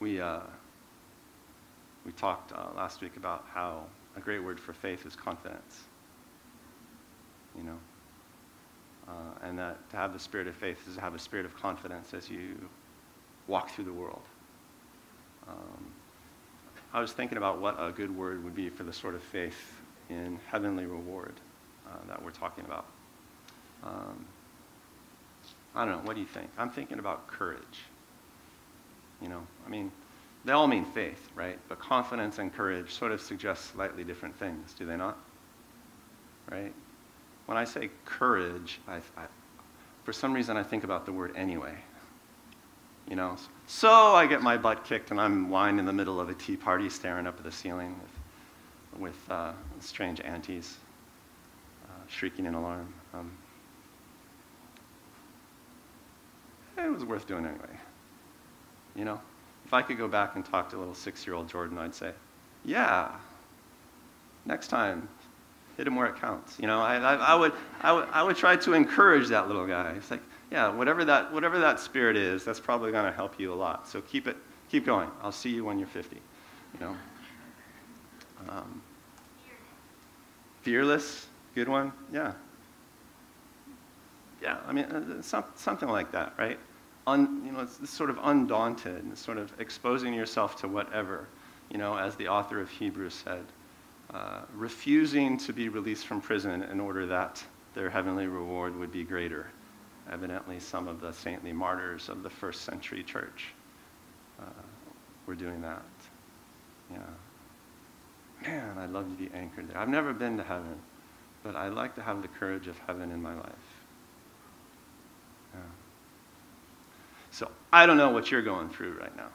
we, 0.00 0.20
uh, 0.20 0.40
we 2.06 2.12
talked 2.12 2.52
uh, 2.52 2.68
last 2.74 3.00
week 3.00 3.16
about 3.16 3.44
how 3.52 3.84
a 4.16 4.20
great 4.20 4.42
word 4.42 4.58
for 4.58 4.72
faith 4.72 5.04
is 5.06 5.14
confidence. 5.14 5.82
You 7.56 7.64
know? 7.64 7.78
Uh, 9.06 9.12
and 9.42 9.58
that 9.58 9.88
to 9.90 9.96
have 9.96 10.12
the 10.12 10.18
spirit 10.18 10.46
of 10.46 10.54
faith 10.54 10.78
is 10.88 10.96
to 10.96 11.00
have 11.00 11.14
a 11.14 11.18
spirit 11.18 11.46
of 11.46 11.56
confidence 11.56 12.12
as 12.14 12.30
you 12.30 12.68
walk 13.46 13.70
through 13.70 13.84
the 13.84 13.92
world. 13.92 14.22
Um, 15.48 15.92
I 16.92 17.00
was 17.00 17.12
thinking 17.12 17.38
about 17.38 17.60
what 17.60 17.76
a 17.78 17.90
good 17.90 18.14
word 18.14 18.44
would 18.44 18.54
be 18.54 18.68
for 18.68 18.82
the 18.82 18.92
sort 18.92 19.14
of 19.14 19.22
faith 19.22 19.74
in 20.10 20.38
heavenly 20.50 20.86
reward 20.86 21.34
uh, 21.86 21.96
that 22.08 22.22
we're 22.22 22.30
talking 22.30 22.64
about. 22.64 22.86
Um, 23.84 24.24
I 25.74 25.84
don't 25.84 25.96
know. 25.96 26.06
What 26.06 26.14
do 26.14 26.20
you 26.20 26.26
think? 26.26 26.48
I'm 26.56 26.70
thinking 26.70 26.98
about 26.98 27.26
courage. 27.26 27.84
You 29.20 29.28
know, 29.28 29.42
I 29.66 29.68
mean, 29.68 29.92
they 30.44 30.52
all 30.52 30.66
mean 30.66 30.84
faith, 30.84 31.28
right? 31.34 31.58
But 31.68 31.78
confidence 31.78 32.38
and 32.38 32.54
courage 32.54 32.92
sort 32.92 33.12
of 33.12 33.20
suggest 33.20 33.72
slightly 33.72 34.04
different 34.04 34.36
things, 34.38 34.74
do 34.78 34.86
they 34.86 34.96
not? 34.96 35.18
Right? 36.50 36.72
When 37.46 37.58
I 37.58 37.64
say 37.64 37.90
courage, 38.04 38.80
I, 38.88 38.96
I, 39.16 39.26
for 40.04 40.12
some 40.12 40.32
reason 40.32 40.56
I 40.56 40.62
think 40.62 40.84
about 40.84 41.04
the 41.04 41.12
word 41.12 41.32
anyway. 41.36 41.74
You 43.08 43.16
know, 43.16 43.36
so 43.66 43.90
I 43.90 44.26
get 44.26 44.42
my 44.42 44.58
butt 44.58 44.84
kicked 44.84 45.10
and 45.10 45.18
I'm 45.18 45.50
lying 45.50 45.78
in 45.78 45.86
the 45.86 45.92
middle 45.92 46.20
of 46.20 46.28
a 46.28 46.34
tea 46.34 46.56
party 46.56 46.90
staring 46.90 47.26
up 47.26 47.38
at 47.38 47.44
the 47.44 47.50
ceiling 47.50 47.96
with, 48.92 49.00
with 49.00 49.30
uh, 49.30 49.52
strange 49.80 50.20
aunties 50.20 50.76
uh, 51.86 52.06
shrieking 52.06 52.44
in 52.44 52.52
alarm. 52.52 52.92
Um, 53.14 53.32
it 56.76 56.92
was 56.92 57.04
worth 57.04 57.26
doing 57.26 57.46
anyway. 57.46 57.78
You 58.94 59.06
know, 59.06 59.20
if 59.64 59.72
I 59.72 59.80
could 59.80 59.96
go 59.96 60.06
back 60.06 60.36
and 60.36 60.44
talk 60.44 60.68
to 60.70 60.76
little 60.76 60.94
six-year-old 60.94 61.48
Jordan, 61.48 61.78
I'd 61.78 61.94
say, 61.94 62.12
yeah, 62.64 63.12
next 64.44 64.68
time, 64.68 65.08
hit 65.78 65.86
him 65.86 65.96
where 65.96 66.08
it 66.08 66.16
counts. 66.16 66.58
You 66.58 66.66
know, 66.66 66.80
I, 66.80 66.96
I, 66.96 67.14
I, 67.14 67.34
would, 67.34 67.52
I, 67.80 67.92
would, 67.92 68.08
I 68.12 68.22
would 68.22 68.36
try 68.36 68.56
to 68.56 68.74
encourage 68.74 69.28
that 69.28 69.46
little 69.46 69.66
guy. 69.66 69.92
It's 69.96 70.10
like, 70.10 70.22
yeah, 70.50 70.68
whatever 70.68 71.04
that, 71.04 71.32
whatever 71.32 71.58
that 71.58 71.78
spirit 71.78 72.16
is, 72.16 72.44
that's 72.44 72.60
probably 72.60 72.90
going 72.90 73.04
to 73.04 73.12
help 73.12 73.38
you 73.38 73.52
a 73.52 73.54
lot. 73.54 73.86
So 73.88 74.00
keep 74.00 74.26
it, 74.26 74.36
keep 74.70 74.86
going. 74.86 75.10
I'll 75.22 75.32
see 75.32 75.50
you 75.50 75.64
when 75.64 75.78
you're 75.78 75.88
50. 75.88 76.16
You 76.16 76.80
know. 76.80 76.96
Um, 78.48 78.82
fearless, 80.62 81.26
good 81.54 81.68
one. 81.68 81.92
Yeah. 82.12 82.32
Yeah, 84.42 84.58
I 84.66 84.72
mean, 84.72 84.84
uh, 84.84 85.22
some, 85.22 85.44
something 85.56 85.88
like 85.88 86.12
that, 86.12 86.32
right? 86.38 86.58
Un, 87.06 87.42
you 87.44 87.52
know, 87.52 87.60
it's 87.60 87.90
sort 87.90 88.10
of 88.10 88.18
undaunted 88.22 89.02
and 89.02 89.18
sort 89.18 89.38
of 89.38 89.52
exposing 89.58 90.14
yourself 90.14 90.60
to 90.60 90.68
whatever, 90.68 91.26
you 91.70 91.78
know, 91.78 91.96
as 91.96 92.14
the 92.16 92.28
author 92.28 92.60
of 92.60 92.70
Hebrews 92.70 93.14
said, 93.14 93.44
uh, 94.14 94.42
refusing 94.54 95.36
to 95.38 95.52
be 95.52 95.68
released 95.68 96.06
from 96.06 96.20
prison 96.20 96.62
in 96.62 96.80
order 96.80 97.06
that 97.06 97.42
their 97.74 97.90
heavenly 97.90 98.26
reward 98.26 98.78
would 98.78 98.92
be 98.92 99.04
greater. 99.04 99.46
Evidently, 100.10 100.58
some 100.58 100.88
of 100.88 101.00
the 101.00 101.12
saintly 101.12 101.52
martyrs 101.52 102.08
of 102.08 102.22
the 102.22 102.30
first 102.30 102.62
century 102.62 103.02
church 103.02 103.52
uh, 104.40 104.44
were 105.26 105.34
doing 105.34 105.60
that. 105.60 105.82
Yeah. 106.90 106.98
Man, 108.42 108.78
I'd 108.78 108.90
love 108.90 109.04
to 109.04 109.14
be 109.22 109.30
anchored 109.34 109.68
there. 109.68 109.76
I've 109.76 109.88
never 109.88 110.14
been 110.14 110.38
to 110.38 110.42
heaven, 110.44 110.76
but 111.42 111.56
I'd 111.56 111.74
like 111.74 111.94
to 111.96 112.02
have 112.02 112.22
the 112.22 112.28
courage 112.28 112.68
of 112.68 112.78
heaven 112.86 113.10
in 113.10 113.20
my 113.20 113.34
life. 113.34 113.52
Yeah. 115.54 115.60
So, 117.30 117.50
I 117.72 117.84
don't 117.84 117.98
know 117.98 118.10
what 118.10 118.30
you're 118.30 118.42
going 118.42 118.70
through 118.70 118.98
right 118.98 119.14
now. 119.16 119.28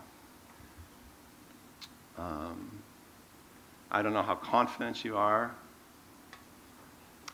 Um, 2.18 2.72
I 3.92 4.02
don't 4.02 4.14
know 4.14 4.24
how 4.24 4.36
confident 4.36 5.06
you 5.06 5.18
are. 5.18 5.54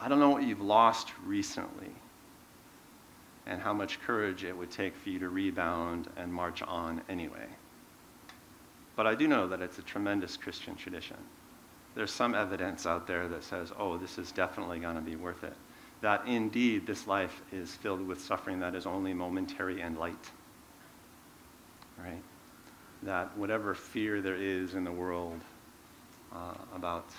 I 0.02 0.10
don't 0.10 0.20
know 0.20 0.30
what 0.30 0.44
you've 0.44 0.62
lost 0.62 1.14
recently 1.26 1.92
and 3.46 3.62
how 3.62 3.74
much 3.74 4.00
courage 4.02 4.44
it 4.44 4.56
would 4.56 4.72
take 4.72 4.96
for 4.96 5.10
you 5.10 5.20
to 5.20 5.30
rebound 5.30 6.08
and 6.18 6.34
march 6.34 6.62
on 6.62 7.02
anyway. 7.10 7.48
But 8.96 9.08
I 9.08 9.16
do 9.16 9.28
know 9.28 9.48
that 9.48 9.62
it's 9.62 9.80
a 9.80 9.82
tremendous 9.82 10.36
Christian 10.38 10.76
tradition. 10.76 11.18
There's 11.96 12.12
some 12.12 12.36
evidence 12.36 12.86
out 12.86 13.08
there 13.08 13.28
that 13.30 13.44
says, 13.44 13.72
oh, 13.78 13.98
this 13.98 14.18
is 14.18 14.32
definitely 14.32 14.80
going 14.80 14.96
to 14.96 15.02
be 15.02 15.16
worth 15.16 15.44
it. 15.44 15.56
That 16.02 16.26
indeed 16.28 16.86
this 16.86 17.08
life 17.08 17.42
is 17.52 17.76
filled 17.76 18.06
with 18.06 18.22
suffering 18.22 18.60
that 18.60 18.76
is 18.76 18.86
only 18.86 19.14
momentary 19.14 19.82
and 19.82 19.98
light. 19.98 20.30
Right? 21.98 22.22
That 23.04 23.36
whatever 23.38 23.74
fear 23.74 24.22
there 24.22 24.36
is 24.36 24.76
in 24.76 24.84
the 24.84 24.92
world 24.92 25.40
uh, 26.34 26.54
about 26.76 27.10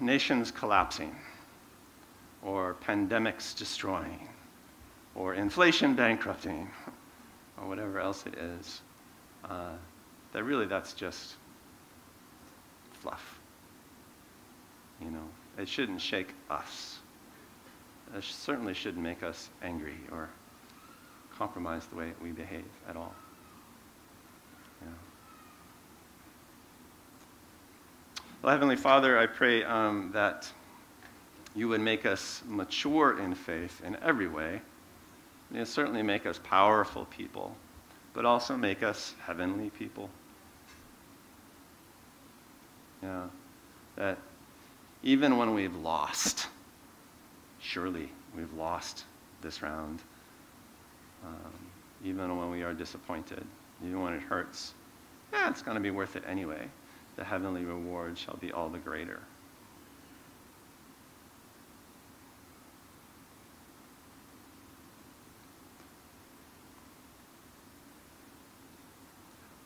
nations 0.00 0.50
collapsing, 0.50 1.14
or 2.42 2.76
pandemics 2.84 3.56
destroying, 3.56 4.28
or 5.14 5.34
inflation 5.34 5.94
bankrupting, 5.94 6.68
or 7.60 7.68
whatever 7.68 8.00
else 8.00 8.26
it 8.26 8.34
is, 8.34 8.80
uh, 9.44 9.72
that 10.32 10.44
really 10.44 10.66
that's 10.66 10.92
just 10.92 11.34
fluff. 13.00 13.38
You 15.00 15.10
know, 15.10 15.24
it 15.58 15.68
shouldn't 15.68 16.00
shake 16.00 16.34
us. 16.50 16.98
It 18.16 18.24
certainly 18.24 18.74
shouldn't 18.74 19.02
make 19.02 19.22
us 19.22 19.48
angry 19.62 19.96
or 20.10 20.28
compromise 21.36 21.86
the 21.86 21.96
way 21.96 22.12
we 22.22 22.30
behave 22.30 22.64
at 22.88 22.96
all. 22.96 23.14
Well, 28.42 28.50
Heavenly 28.50 28.74
Father, 28.74 29.20
I 29.20 29.26
pray 29.26 29.62
um, 29.62 30.10
that 30.14 30.50
you 31.54 31.68
would 31.68 31.80
make 31.80 32.06
us 32.06 32.42
mature 32.46 33.18
in 33.18 33.34
faith 33.34 33.82
in 33.84 33.96
every 34.02 34.28
way. 34.28 34.60
You 35.52 35.64
certainly 35.64 36.02
make 36.02 36.24
us 36.24 36.40
powerful 36.42 37.04
people, 37.06 37.54
but 38.14 38.24
also 38.24 38.56
make 38.56 38.82
us 38.82 39.14
heavenly 39.24 39.70
people. 39.70 40.08
Yeah, 43.02 43.24
that 43.96 44.18
even 45.02 45.36
when 45.36 45.52
we've 45.52 45.76
lost, 45.76 46.46
surely 47.58 48.08
we've 48.36 48.52
lost 48.54 49.04
this 49.42 49.60
round, 49.60 50.00
um, 51.24 51.52
even 52.04 52.36
when 52.38 52.50
we 52.50 52.62
are 52.62 52.72
disappointed, 52.72 53.44
even 53.84 54.00
when 54.00 54.14
it 54.14 54.22
hurts, 54.22 54.72
yeah, 55.32 55.50
it's 55.50 55.62
going 55.62 55.74
to 55.74 55.80
be 55.80 55.90
worth 55.90 56.16
it 56.16 56.22
anyway 56.26 56.68
the 57.16 57.24
heavenly 57.24 57.64
reward 57.64 58.16
shall 58.16 58.36
be 58.36 58.52
all 58.52 58.68
the 58.68 58.78
greater. 58.78 59.20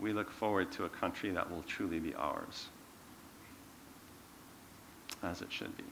We 0.06 0.12
look 0.12 0.30
forward 0.30 0.70
to 0.72 0.84
a 0.84 0.88
country 0.88 1.30
that 1.32 1.50
will 1.50 1.64
truly 1.64 1.98
be 1.98 2.14
ours, 2.14 2.68
as 5.22 5.42
it 5.42 5.50
should 5.50 5.76
be. 5.76 5.84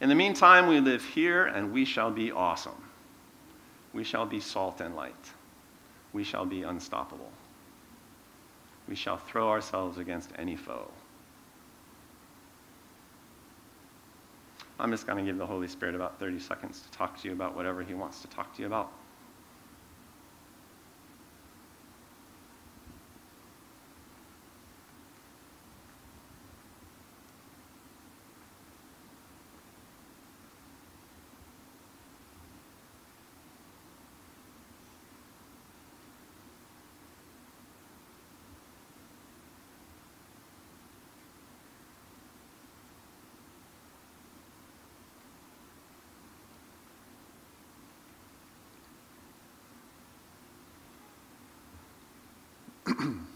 In 0.00 0.08
the 0.08 0.14
meantime, 0.14 0.66
we 0.66 0.80
live 0.80 1.04
here 1.04 1.46
and 1.46 1.72
we 1.72 1.84
shall 1.84 2.10
be 2.10 2.32
awesome. 2.32 2.82
We 3.92 4.02
shall 4.02 4.26
be 4.26 4.40
salt 4.40 4.80
and 4.80 4.96
light. 4.96 5.14
We 6.12 6.24
shall 6.24 6.44
be 6.44 6.64
unstoppable 6.64 7.30
we 8.88 8.94
shall 8.94 9.18
throw 9.18 9.50
ourselves 9.50 9.98
against 9.98 10.30
any 10.38 10.56
foe. 10.56 10.90
I'm 14.80 14.90
just 14.90 15.06
going 15.06 15.18
to 15.18 15.24
give 15.24 15.38
the 15.38 15.46
Holy 15.46 15.68
Spirit 15.68 15.94
about 15.94 16.18
30 16.18 16.38
seconds 16.38 16.80
to 16.80 16.90
talk 16.96 17.20
to 17.20 17.28
you 17.28 17.34
about 17.34 17.54
whatever 17.54 17.82
he 17.82 17.94
wants 17.94 18.22
to 18.22 18.28
talk 18.28 18.54
to 18.56 18.62
you 18.62 18.66
about. 18.66 18.92
Mm-hmm. 52.98 53.24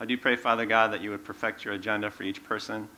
I 0.00 0.04
do 0.04 0.16
pray, 0.16 0.36
Father 0.36 0.64
God, 0.64 0.92
that 0.92 1.00
you 1.00 1.10
would 1.10 1.24
perfect 1.24 1.64
your 1.64 1.74
agenda 1.74 2.10
for 2.10 2.22
each 2.22 2.44
person. 2.44 2.88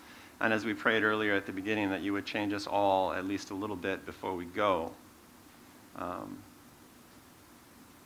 And 0.41 0.53
as 0.53 0.65
we 0.65 0.75
prayed 0.75 1.03
earlier 1.03 1.35
at 1.35 1.47
the 1.47 1.53
beginning, 1.53 1.91
that 1.91 2.03
you 2.03 2.13
would 2.13 2.27
change 2.27 2.53
us 2.53 2.67
all 2.67 3.13
at 3.13 3.27
least 3.27 3.51
a 3.51 3.55
little 3.55 3.77
bit 3.77 4.05
before 4.07 4.35
we 4.35 4.45
go. 4.45 4.93
Um, 5.97 6.39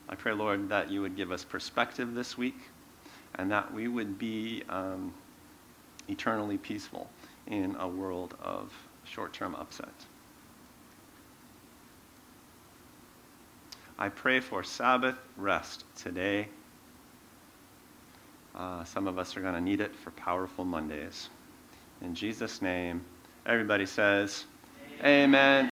I 0.09 0.15
pray, 0.15 0.33
Lord, 0.33 0.69
that 0.69 0.91
you 0.91 1.01
would 1.03 1.17
give 1.17 1.33
us 1.33 1.45
perspective 1.45 2.15
this 2.15 2.37
week 2.37 2.59
and 3.37 3.51
that 3.51 3.73
we 3.73 3.89
would 3.89 4.19
be 4.19 4.63
um, 4.69 5.13
eternally 6.09 6.59
peaceful 6.59 7.09
in 7.47 7.77
a 7.79 7.89
world 7.89 8.37
of 8.43 8.73
short 9.05 9.33
term 9.33 9.55
upset. 9.55 9.93
I 13.99 14.09
pray 14.09 14.41
for 14.41 14.65
Sabbath 14.65 15.19
rest 15.37 15.85
today. 15.97 16.49
Uh, 18.55 18.85
some 18.85 19.09
of 19.09 19.19
us 19.19 19.37
are 19.37 19.41
going 19.41 19.55
to 19.55 19.61
need 19.61 19.81
it 19.81 19.95
for 19.97 20.11
powerful 20.13 20.65
Mondays. 20.65 21.29
In 22.03 22.15
Jesus' 22.15 22.63
name, 22.63 23.05
everybody 23.47 23.87
says, 23.87 24.45
Amen. 25.03 25.65
Amen. 25.65 25.74